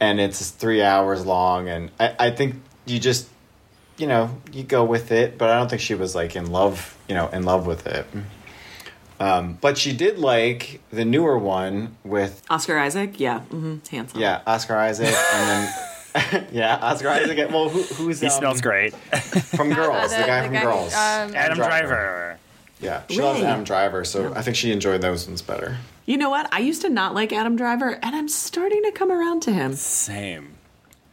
[0.00, 2.54] and it's three hours long, and I, I think
[2.86, 3.28] you just,
[3.98, 5.36] you know, you go with it.
[5.36, 8.06] But I don't think she was like in love, you know, in love with it.
[9.20, 13.18] Um, but she did like the newer one with Oscar Isaac?
[13.18, 13.40] Yeah.
[13.40, 14.20] hmm Handsome.
[14.20, 15.74] yeah Oscar Isaac, and then
[16.52, 17.50] yeah Oscar Isaac.
[17.50, 18.94] Well, who, who's He um, smells great.
[18.94, 20.10] from Girls?
[20.10, 20.92] the, guy from Girls.
[20.94, 21.86] um, Adam Driver.
[21.88, 22.38] Driver.
[22.80, 25.76] yeah, she loves Adam Driver, so I think she enjoyed those ones better.
[26.06, 26.48] You know what?
[26.52, 29.74] I used to not like Adam Driver and I'm starting to come around to him.
[29.74, 30.54] Same.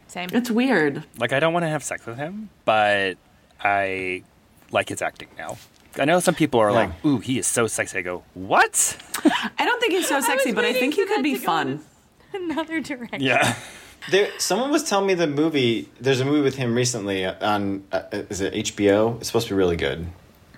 [0.08, 0.30] Same.
[0.32, 1.04] It's weird.
[1.18, 3.18] Like I don't want to have sex with him, but
[3.60, 4.22] I
[4.70, 5.58] like his acting now.
[5.98, 6.76] I know some people are Yeah.
[6.76, 8.96] like, "Ooh, he is so sexy." I go, "What?"
[9.58, 11.80] I don't think he's so sexy, but I think he could be fun.
[12.34, 13.22] Another direction.
[13.22, 13.54] Yeah.
[14.10, 15.88] There, someone was telling me the movie.
[16.00, 17.84] There's a movie with him recently on.
[17.90, 19.18] Uh, is it HBO?
[19.18, 20.06] It's supposed to be really good.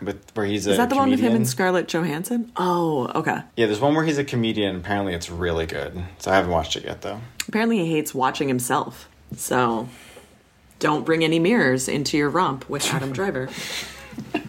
[0.03, 1.37] With where he's a Is that the one with him comedian.
[1.43, 2.53] and Scarlett Johansson?
[2.57, 3.41] Oh, okay.
[3.57, 4.77] Yeah, there's one where he's a comedian.
[4.77, 6.05] Apparently, it's really good.
[6.19, 7.21] So I haven't watched it yet, though.
[7.49, 9.09] Apparently, he hates watching himself.
[9.37, 9.89] So,
[10.79, 13.49] don't bring any mirrors into your romp with Adam Driver.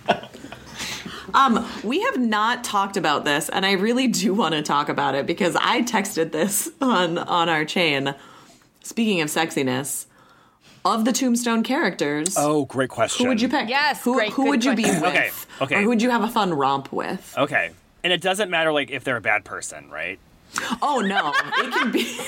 [1.33, 5.15] um, we have not talked about this, and I really do want to talk about
[5.15, 8.13] it because I texted this on on our chain.
[8.89, 10.07] Speaking of sexiness,
[10.83, 13.23] of the Tombstone characters, Oh, great question.
[13.25, 13.69] who would you pick?
[13.69, 15.03] Yes, who, great, who good would you be with?
[15.03, 15.29] Okay,
[15.61, 15.75] okay.
[15.75, 17.35] Or who would you have a fun romp with?
[17.37, 17.69] Okay,
[18.03, 20.17] and it doesn't matter like if they're a bad person, right?
[20.81, 21.31] Oh no,
[21.63, 22.17] it can be.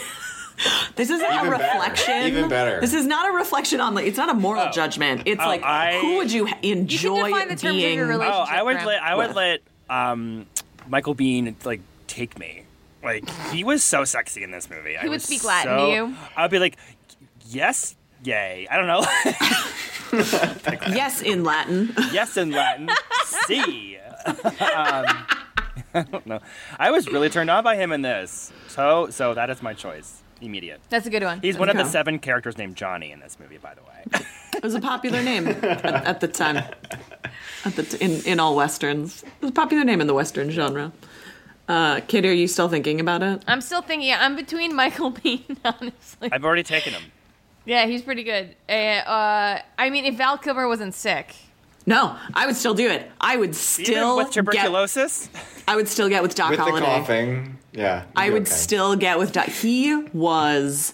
[0.96, 1.64] This isn't Even a better.
[1.64, 2.22] reflection.
[2.28, 2.80] Even better.
[2.82, 4.06] This is not a reflection on like.
[4.06, 4.72] It's not a moral Oh.
[4.72, 5.24] judgment.
[5.26, 7.98] It's Oh, like I- who would you enjoy define the terms of being?
[7.98, 8.46] your relationship.
[8.48, 9.36] Oh, I would let I would With.
[9.38, 10.46] let um,
[10.88, 12.62] Michael Biehn like take me.
[13.04, 14.98] Like he was so sexy in this movie.
[14.98, 16.16] I He would speak Latin to you?
[16.36, 16.78] I'd be like,
[17.48, 18.68] yes, yay.
[18.70, 19.06] I don't know.
[20.94, 21.94] yes, in Latin.
[22.12, 22.90] yes in Latin.
[23.48, 23.98] See.
[24.28, 24.36] um,
[25.94, 26.40] I don't know.
[26.80, 28.52] I was really turned on by him in this.
[28.68, 30.22] So so that is my choice.
[30.42, 30.82] Immediate.
[30.90, 31.40] That's a good one.
[31.42, 34.26] He's one of the seven characters named Johnny in this movie, by the way.
[34.56, 36.58] It was a popular name at, at the time.
[37.64, 40.50] At the t- in in all westerns, it was a popular name in the western
[40.50, 40.92] genre.
[41.72, 43.44] Uh, Kid, are you still thinking about it?
[43.48, 44.10] I'm still thinking.
[44.10, 46.30] Yeah, I'm between Michael Biehn, honestly.
[46.32, 47.04] I've already taken him.
[47.66, 48.56] yeah, he's pretty good.
[48.68, 51.34] Uh, uh, I mean, if Val Kilmer wasn't sick,
[51.86, 53.10] No, I would still do it.
[53.22, 54.34] I would Even still with get.
[54.34, 55.30] tuberculosis.
[55.68, 58.04] I would still get with Doc With the coughing, yeah.
[58.18, 58.52] I would okay.
[58.52, 59.46] still get with Doc.
[59.46, 60.94] He was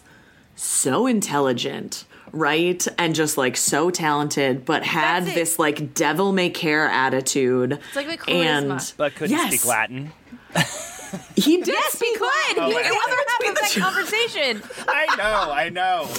[0.56, 2.88] so intelligent, right?
[3.00, 7.72] And just like so talented, but had this like devil may care attitude.
[7.74, 8.46] It's like the charisma.
[8.72, 10.12] And But couldn't yes, speak Latin.
[11.38, 12.28] He did yes, speak he could.
[12.58, 12.64] Latin.
[12.66, 14.62] He oh, was It the other half of that conversation.
[14.90, 16.10] I know, I know.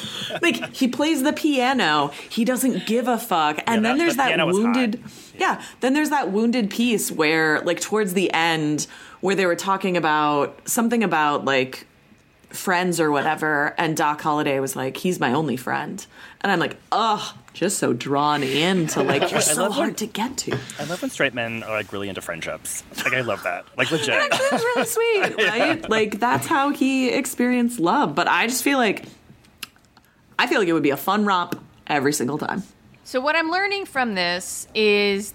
[0.41, 4.12] like he plays the piano he doesn't give a fuck and Yeah, then that- there's
[4.16, 5.11] the that wounded hot.
[5.39, 8.86] yeah then there's that wounded piece where like towards the end
[9.20, 11.86] where they were talking about something about like
[12.51, 16.07] friends or whatever and doc holliday was like he's my only friend
[16.40, 20.07] and i'm like ugh just so drawn into like you're so love when- hard to
[20.07, 22.84] get to I love when straight men are like really into friendships.
[23.05, 23.64] Like I love that.
[23.76, 24.30] Like legit.
[24.30, 29.05] that's really sweet right like that's how he experienced love but i just feel like
[30.38, 32.62] i feel like it would be a fun romp every single time
[33.05, 35.34] So what I'm learning from this is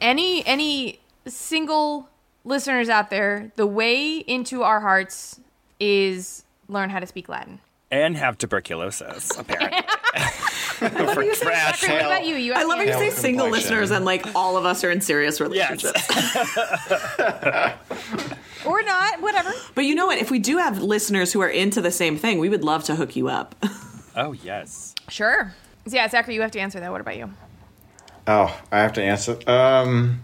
[0.00, 2.08] any any single
[2.44, 5.40] listeners out there, the way into our hearts
[5.84, 7.60] is learn how to speak Latin.
[7.90, 9.80] and have tuberculosis, apparently.
[11.14, 11.46] For you say.
[11.46, 12.34] Zachary, what about you?
[12.36, 13.70] You I love how you say single complexion.
[13.70, 15.48] listeners and like all of us are in serious Yes.
[15.48, 16.08] relationships.
[18.66, 19.52] or not, whatever.
[19.74, 20.18] But you know what?
[20.18, 22.96] If we do have listeners who are into the same thing, we would love to
[22.96, 23.54] hook you up.
[24.16, 24.94] Oh yes.
[25.08, 25.54] Sure.
[25.86, 26.90] So yeah, Zachary, you have to answer that.
[26.90, 27.30] What about you?
[28.26, 29.38] Oh, I have to answer.
[29.46, 30.22] Um,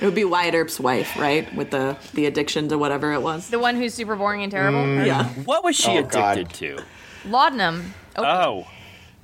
[0.00, 1.52] It would be Wyatt Earp's wife, right?
[1.54, 3.48] With the the addiction to whatever it was.
[3.50, 5.04] The one who's super boring and terrible?
[5.04, 5.24] Yeah.
[5.44, 6.38] What was she Oh, God.
[6.38, 6.84] addicted to?
[7.28, 7.94] Laudanum.
[8.16, 8.66] Oh, Oh,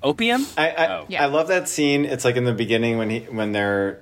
[0.03, 0.47] opium.
[0.59, 1.05] I I, Oh.
[1.09, 1.23] Yeah.
[1.23, 2.05] I love that scene.
[2.05, 4.01] It's like in the beginning when he when they're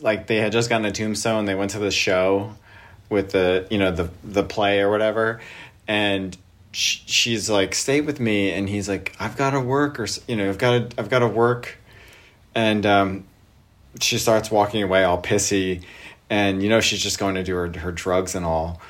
[0.00, 1.46] like they had just gotten a tombstone.
[1.46, 2.54] They went to the show
[3.08, 5.40] with the you know the the play or whatever,
[5.88, 6.36] and
[6.72, 10.36] sh- she's like, "Stay with me," and he's like, "I've got to work," or you
[10.36, 11.78] know, "I've got to I've got to work,"
[12.54, 13.24] and um,
[14.00, 15.82] she starts walking away all pissy,
[16.30, 18.80] and you know she's just going to do her her drugs and all.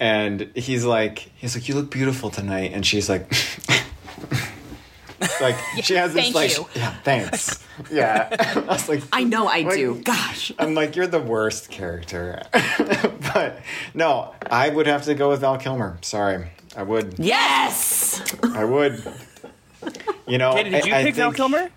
[0.00, 3.30] And he's like, he's like, you look beautiful tonight, and she's like.
[5.40, 6.66] like she has this thank like you.
[6.74, 10.00] yeah thanks yeah I was like I know I Like- do.
[10.02, 10.50] Gosh.
[10.58, 12.42] I'm like, you're the worst character.
[13.32, 13.60] but
[13.94, 15.98] no, I would have to go with Val Kilmer.
[16.02, 16.50] Sorry.
[16.76, 17.18] I would.
[17.18, 18.20] Yes.
[18.42, 19.02] I would.
[20.26, 21.70] You know, Katie, did you I, I pick Val Kilmer?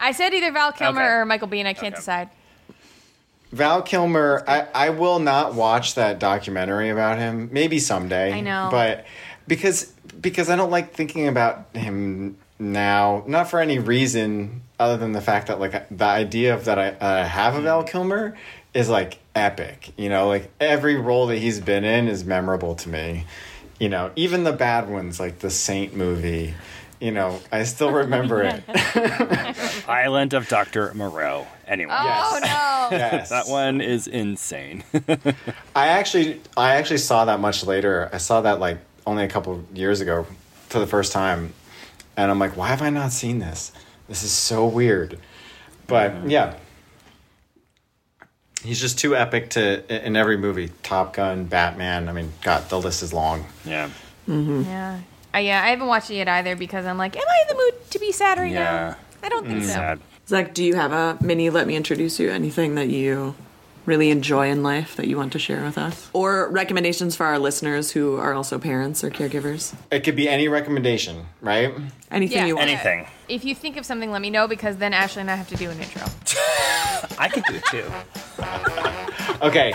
[0.00, 1.10] I said either Val Kilmer Okay.
[1.10, 1.66] or Michael Biehn.
[1.66, 1.96] I can't Okay.
[1.96, 2.28] decide.
[3.52, 7.48] Val Kilmer, I, I will not watch that documentary about him.
[7.52, 8.32] Maybe someday.
[8.32, 8.68] I know.
[8.70, 9.04] But
[9.46, 15.12] because because I don't like thinking about him now, not for any reason other than
[15.12, 17.88] the fact that like the idea of that I, I have of Val hmm.
[17.88, 18.36] Kilmer
[18.72, 19.92] is like epic.
[19.96, 23.24] You know, like every role that he's been in is memorable to me.
[23.78, 26.54] You know, even the bad ones like the Saint movie.
[27.00, 28.62] You know, I still remember it.
[29.88, 30.92] Island of Dr.
[30.94, 31.46] Moreau.
[31.66, 32.96] Anyway, Oh no!
[32.96, 33.30] Yes.
[33.30, 34.84] that one is insane.
[35.76, 38.08] I actually I actually saw that much later.
[38.12, 40.26] I saw that like only a couple years ago
[40.68, 41.52] for the first time.
[42.16, 43.72] And I'm like, why have I not seen this?
[44.08, 45.18] This is so weird.
[45.86, 46.30] But mm-hmm.
[46.30, 46.56] yeah.
[48.62, 50.70] He's just too epic to in every movie.
[50.82, 52.08] Top Gun, Batman.
[52.08, 53.44] I mean, god, the list is long.
[53.64, 53.90] yeah.
[54.26, 54.34] Yeah.
[54.34, 55.02] Mm-hmm.
[55.34, 57.62] Uh, yeah, I haven't watched it yet either because I'm like, am I in the
[57.62, 58.62] mood to be sad right Yeah.
[58.62, 58.96] now?
[59.22, 59.72] I don't think so.
[59.72, 60.00] Sad.
[60.28, 62.30] Zach, do you have a mini let me introduce you?
[62.30, 63.34] Anything that you
[63.86, 66.08] really enjoy in life that you want to share with us?
[66.14, 69.74] Or recommendations for our listeners who are also parents or caregivers?
[69.90, 71.74] It could be any recommendation, right?
[72.10, 72.46] Anything Yeah.
[72.46, 72.68] you want.
[72.70, 73.06] Anything.
[73.28, 75.56] If you think of something, let me know because then Ashley and I have to
[75.56, 76.02] do an intro.
[77.18, 77.84] I could do it too.
[79.42, 79.72] Okay.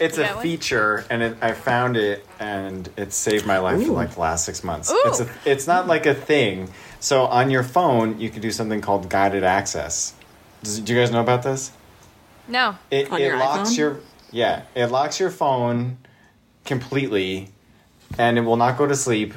[0.00, 0.42] It's a one?
[0.42, 4.46] feature, and it, I found it, and it saved my life for like the last
[4.46, 4.90] six months.
[4.90, 4.98] Ooh.
[5.04, 6.70] It's a, it's not like a thing.
[7.00, 10.14] So on your phone, you can do something called guided access.
[10.62, 11.70] Does, do you guys know about this?
[12.48, 12.76] No.
[12.90, 13.76] It, On it your locks iPhone?
[13.76, 14.00] your
[14.32, 15.98] yeah, it locks your phone
[16.64, 17.48] completely,
[18.18, 19.34] and it will not go to sleep.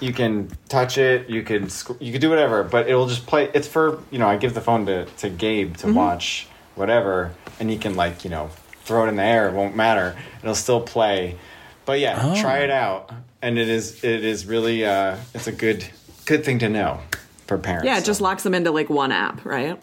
[0.00, 3.26] You can touch it, you can sc- you can do whatever, but it will just
[3.26, 3.50] play.
[3.54, 5.88] It's for you know I give the phone to to Gabe Mm-hmm.
[5.88, 8.50] to watch whatever, and he can like you know
[8.84, 9.48] throw it in the air.
[9.48, 10.16] It won't matter.
[10.42, 11.36] It'll still play.
[11.84, 13.10] But yeah, try it out,
[13.42, 15.84] and it is it is really uh, it's a good
[16.26, 17.00] good thing to know
[17.46, 17.84] for parents.
[17.86, 19.80] Yeah, it just locks them into like one app, right?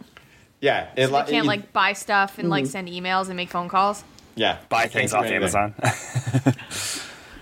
[0.61, 2.51] yeah it They lo- can't you- like buy stuff and Mm-hmm.
[2.51, 4.03] like send emails and make phone calls.
[4.35, 5.37] yeah Buy things off anything.
[5.37, 5.73] Amazon.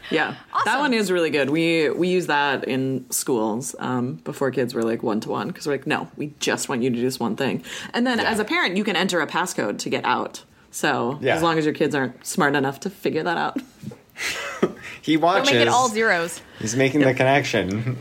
[0.10, 1.50] Yeah, that one is really good.
[1.50, 5.68] We we use that in schools um, before kids were like one to one because
[5.68, 7.62] we're like, no, we just want you to do this one thing.
[7.94, 10.44] And then as a parent, you can enter a passcode to get out.
[10.78, 11.36] So Yeah.
[11.36, 13.60] as long as your kids aren't smart enough to figure that out,
[15.02, 15.50] He watches.
[15.50, 16.40] Don't make it all zeros.
[16.60, 17.98] He's making the connection.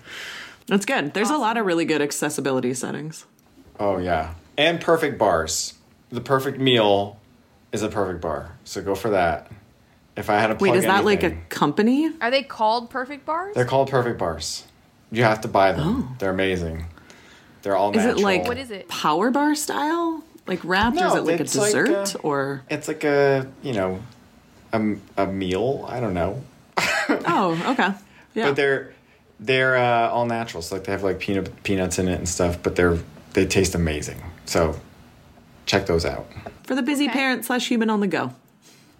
[0.66, 1.14] that's good.
[1.14, 3.24] There's a lot of really good accessibility settings.
[3.78, 5.74] oh yeah, and perfect bars.
[6.10, 7.18] The perfect meal
[7.70, 8.56] is a perfect bar.
[8.64, 9.50] So go for that.
[10.16, 12.10] If I had a plug Wait, is that like a company?
[12.20, 13.54] Are they called perfect bars?
[13.54, 14.64] They're called perfect bars.
[15.12, 16.08] You have to buy them.
[16.10, 16.16] Oh.
[16.18, 16.86] They're amazing.
[17.62, 17.98] They're all Oh.
[17.98, 18.88] Is it like What is it?
[18.88, 22.62] Power bar style, like wrapped, or is it like a it's like, dessert uh, or?
[22.70, 24.00] It's like a you know,
[24.72, 25.84] a, a meal.
[25.88, 26.42] I don't know,
[27.08, 27.92] Oh, okay.
[28.34, 28.46] Yeah.
[28.46, 28.92] but they're
[29.40, 30.62] they're uh, all natural.
[30.62, 32.62] So like they have like peanut peanuts in it and stuff.
[32.62, 32.98] But they're
[33.34, 34.20] they taste amazing.
[34.46, 34.78] So
[35.66, 36.26] check those out.
[36.64, 37.12] For the busy Okay.
[37.12, 38.32] parent slash human on the go.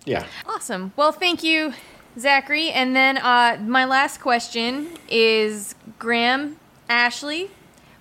[0.05, 0.27] Yeah.
[0.47, 0.93] Awesome.
[0.97, 1.75] Well, thank you,
[2.19, 2.71] Zachary.
[2.71, 6.57] And then uh, my last question is Graham,
[6.89, 7.51] Ashley,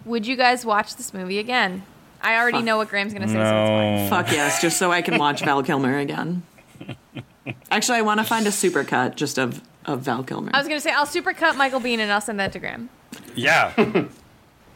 [0.06, 1.84] would you guys watch this movie again?
[2.28, 3.36] I already know what Graham's going to say.
[3.36, 4.12] So it's fine.
[4.26, 6.44] Fuck yes, just so I can watch Val Kilmer again.
[7.72, 10.52] Actually, I want to find a supercut just of, of Val Kilmer.
[10.54, 12.90] I was going to say, I'll supercut Michael Biehn and I'll send that to Graham.
[13.34, 13.72] Yeah.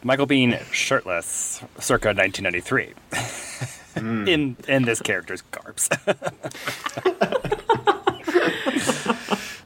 [0.04, 2.94] Michael Biehn shirtless, circa 1993.
[3.98, 4.26] Hmm.
[4.26, 5.90] in in this character's garbs.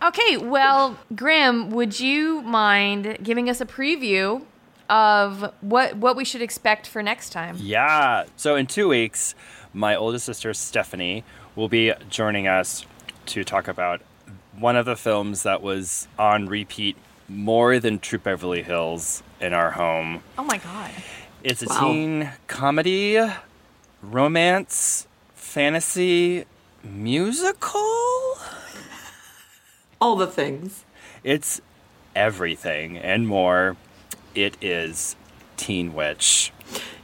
[0.06, 4.44] Okay, well, Graham, would you mind giving us a preview
[4.90, 7.58] of what what we should expect for next time?
[7.60, 8.26] yeah.
[8.38, 9.36] So in two weeks,
[9.74, 11.24] my oldest sister Stephanie
[11.56, 12.86] will be joining us
[13.28, 14.02] to talk about
[14.58, 16.96] one of the films that was on repeat
[17.28, 20.22] more than Troop Beverly Hills in our home.
[20.38, 20.92] Oh my god.
[21.44, 21.80] It's a Wow.
[21.92, 23.20] teen comedy,
[24.02, 26.46] romance, fantasy,
[26.84, 27.82] musical.
[30.02, 30.84] All the things.
[31.24, 31.62] It's
[32.16, 33.76] everything and more.
[34.36, 35.16] It is
[35.58, 36.52] Teen Witch.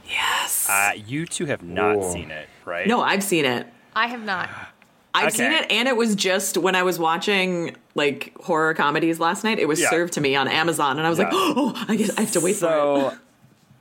[0.08, 0.68] Yes.
[0.68, 2.12] Uh, you two have not Whoa.
[2.12, 2.86] seen it, right?
[2.86, 3.66] no, I've seen it.
[3.96, 4.48] I have not.
[5.14, 5.36] I've Okay.
[5.38, 9.58] seen it, and it was just when I was watching like horror comedies last night.
[9.58, 9.90] It was Yeah.
[9.90, 12.40] served to me on Amazon, and I was like, "Oh, I guess I have to
[12.40, 13.14] wait for it." So,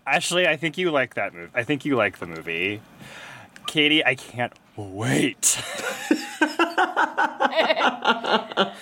[0.05, 1.51] actually, I think you like that movie.
[1.53, 2.81] I think you like the movie.
[3.67, 5.61] Katie, I can't wait.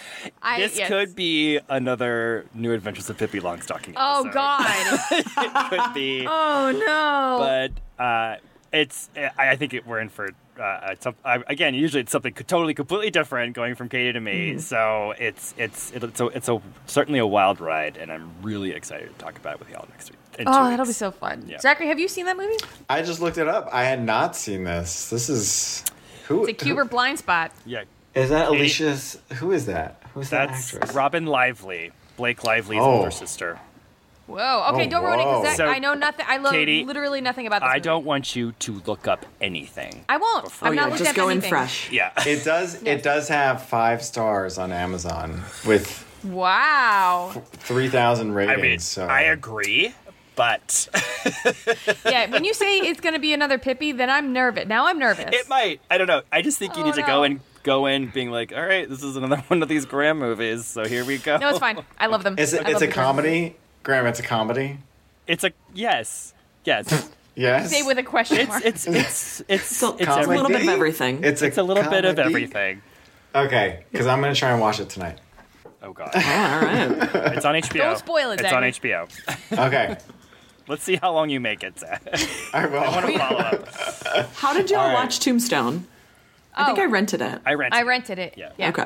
[0.42, 0.88] I, This yes.
[0.88, 3.94] could be another New Adventures of Pippi Longstocking.
[3.98, 4.30] Oh.
[4.32, 4.66] God.
[5.12, 6.26] it could be.
[6.28, 7.38] oh no.
[7.40, 8.38] but uh,
[8.72, 10.30] it's I, I think it, we're in for
[10.60, 11.74] uh, some, uh, again.
[11.74, 14.52] Usually it's something totally completely different going from Katie to me.
[14.52, 14.60] Mm-hmm.
[14.60, 19.10] So it's it's it's a, it's a certainly a wild ride, and I'm really excited
[19.10, 20.20] to talk about it with y'all next week.
[20.40, 21.46] Oh, two oh, that'll be so fun.
[21.48, 21.60] Yeah.
[21.60, 22.58] Zachary, have you seen that movie?
[22.90, 23.70] I just looked it up.
[23.72, 25.10] I had not seen this.
[25.10, 25.84] This is
[26.28, 26.46] who?
[26.46, 27.52] It's a Cuber blind spot.
[27.66, 27.86] Yeah, who-
[28.16, 29.18] is that Alicia's?
[29.36, 30.02] Who is that?
[30.14, 30.94] Who's that actress?
[30.94, 32.98] Robin Lively, Blake Lively's Oh.
[32.98, 33.60] older sister.
[34.28, 34.66] Whoa.
[34.74, 36.26] Okay, Oh, don't ruin it because So, oh, I know nothing.
[36.30, 37.68] I love Katie, literally nothing about this.
[37.70, 37.80] I movie.
[37.82, 40.06] don't want you to look up anything.
[40.08, 40.44] I won't.
[40.46, 41.92] before I'm oh not yeah, looking just up go in fresh.
[41.92, 42.82] Yeah, It does.
[42.84, 47.32] It does have five stars on Amazon with Wow.
[47.54, 48.52] three thousand ratings.
[48.52, 48.72] I ratings.
[48.72, 49.94] mean, so I agree,
[50.36, 50.90] but
[52.06, 52.30] Yeah.
[52.30, 54.68] When you say it's going to be another Pippi, then I'm nervous.
[54.68, 55.34] Now I'm nervous.
[55.34, 55.82] It might.
[55.90, 56.22] I don't know.
[56.32, 57.14] I just think you Oh, need to oh, no.
[57.16, 60.20] go and go in being like, all right, this is another one of these Graham
[60.20, 60.66] movies.
[60.66, 61.38] So here we go.
[61.38, 61.84] No, it's fine.
[62.00, 62.36] I love them.
[62.38, 62.60] Is it?
[62.66, 63.56] I It's love a the comedy.
[63.84, 64.78] Graham, it's a comedy.
[65.28, 66.34] It's a yes,
[66.66, 67.10] yes.
[67.36, 67.70] Yes.
[67.70, 68.66] Say with a question mark.
[68.66, 71.24] It's it's it's it's, So it's, it's a little bit of everything.
[71.24, 72.82] It's a, it's a little bit of everything.
[73.34, 75.20] Okay, because I'm gonna try and watch it tonight.
[75.82, 76.92] Oh god, oh, All right.
[77.38, 77.78] it's on HBO.
[77.78, 79.10] Don't spoil it, It's on HBO.
[79.54, 79.98] Okay,
[80.68, 82.02] Let's see how long you make it, Zach.
[82.54, 82.80] I will.
[82.80, 84.34] I want to follow up.
[84.36, 84.94] How did y'all All right.
[84.96, 85.88] watch Tombstone?
[86.56, 86.82] I think Oh.
[86.84, 87.42] I rented it.
[87.46, 87.78] I rented.
[87.78, 87.86] I it.
[87.86, 88.34] rented it.
[88.38, 88.52] Yeah.
[88.58, 88.70] Yeah.
[88.70, 88.86] Okay.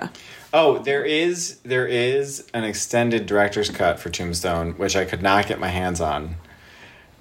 [0.54, 5.48] Oh, there is there is an extended director's cut for Tombstone, which I could not
[5.48, 6.36] get my hands on.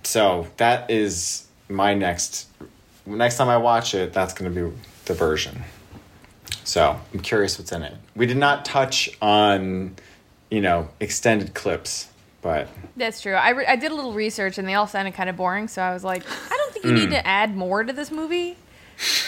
[0.03, 2.49] So that is my next
[3.07, 4.13] next time I watch it.
[4.13, 4.77] That's going to be
[5.07, 5.63] the version.
[6.65, 7.95] So I'm curious what's in it.
[8.15, 9.97] We did not touch on,
[10.51, 12.09] you know, extended clips,
[12.41, 13.35] but That's true.
[13.35, 15.83] I, re- I did a little research and they all sounded kind of boring, so
[15.83, 17.11] I was like, I don't think you need hmm.
[17.13, 18.57] to add more to this movie.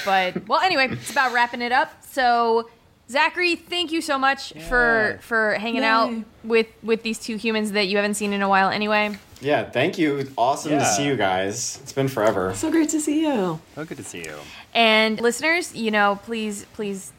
[0.05, 2.05] But well, anyway, it's about wrapping it up.
[2.05, 2.69] So
[3.11, 6.12] Zachary, thank you so much for for hanging out
[6.43, 8.71] with with these two humans that you haven't seen in a while.
[8.71, 10.31] Anyway, yeah, thank you.
[10.39, 11.79] Awesome to see you guys.
[11.83, 12.55] It's been forever.
[12.55, 13.61] So great to see you.
[13.75, 14.37] So good to see you.
[14.73, 17.12] and listeners, you know, please please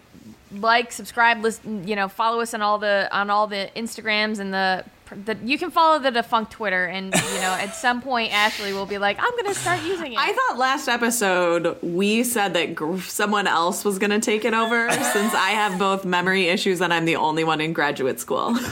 [0.51, 4.53] like, subscribe, listen, you know, follow us on all the on all the Instagrams and
[4.53, 4.85] the
[5.25, 8.85] the you can follow the defunct Twitter, and you know, at some point Ashley will
[8.85, 10.19] be like, I'm gonna start using it.
[10.19, 14.53] I thought last episode we said that gr- someone else was going to take it
[14.53, 18.57] over since I have both memory issues and I'm the only one in graduate school.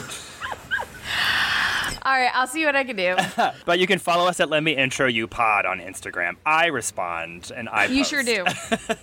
[2.06, 3.16] all right, I'll see what I can do.
[3.66, 6.36] But you can follow us at Let Me Intro You Pod on Instagram.
[6.46, 7.86] I respond and I.
[7.86, 8.10] You post.
[8.10, 8.46] sure do.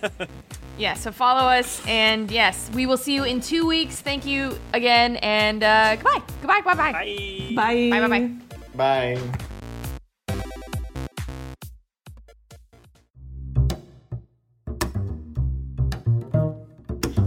[0.77, 4.01] yeah, so follow us, and yes, we will see you in two weeks.
[4.01, 6.21] Thank you again, and uh, goodbye.
[6.41, 6.91] Goodbye, bye bye.
[6.91, 7.51] Bye.
[7.55, 7.89] Bye.
[7.89, 9.15] Bye, bye, bye.
[9.15, 9.47] Bye.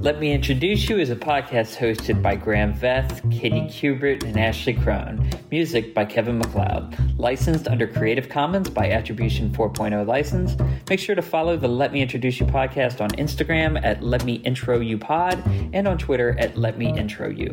[0.05, 4.75] Let Me Introduce You is a podcast hosted by Graham Veth, Katie Kubert, and Ashley
[4.75, 5.27] Crone.
[5.51, 7.19] Music by Kevin MacLeod.
[7.19, 10.57] Licensed under Creative Commons by Attribution 4.0 license.
[10.91, 14.35] Make sure to follow the Let Me Introduce You podcast on Instagram at Let Me
[14.35, 15.43] Intro You Pod
[15.73, 17.49] and on Twitter at Let Me Intro You.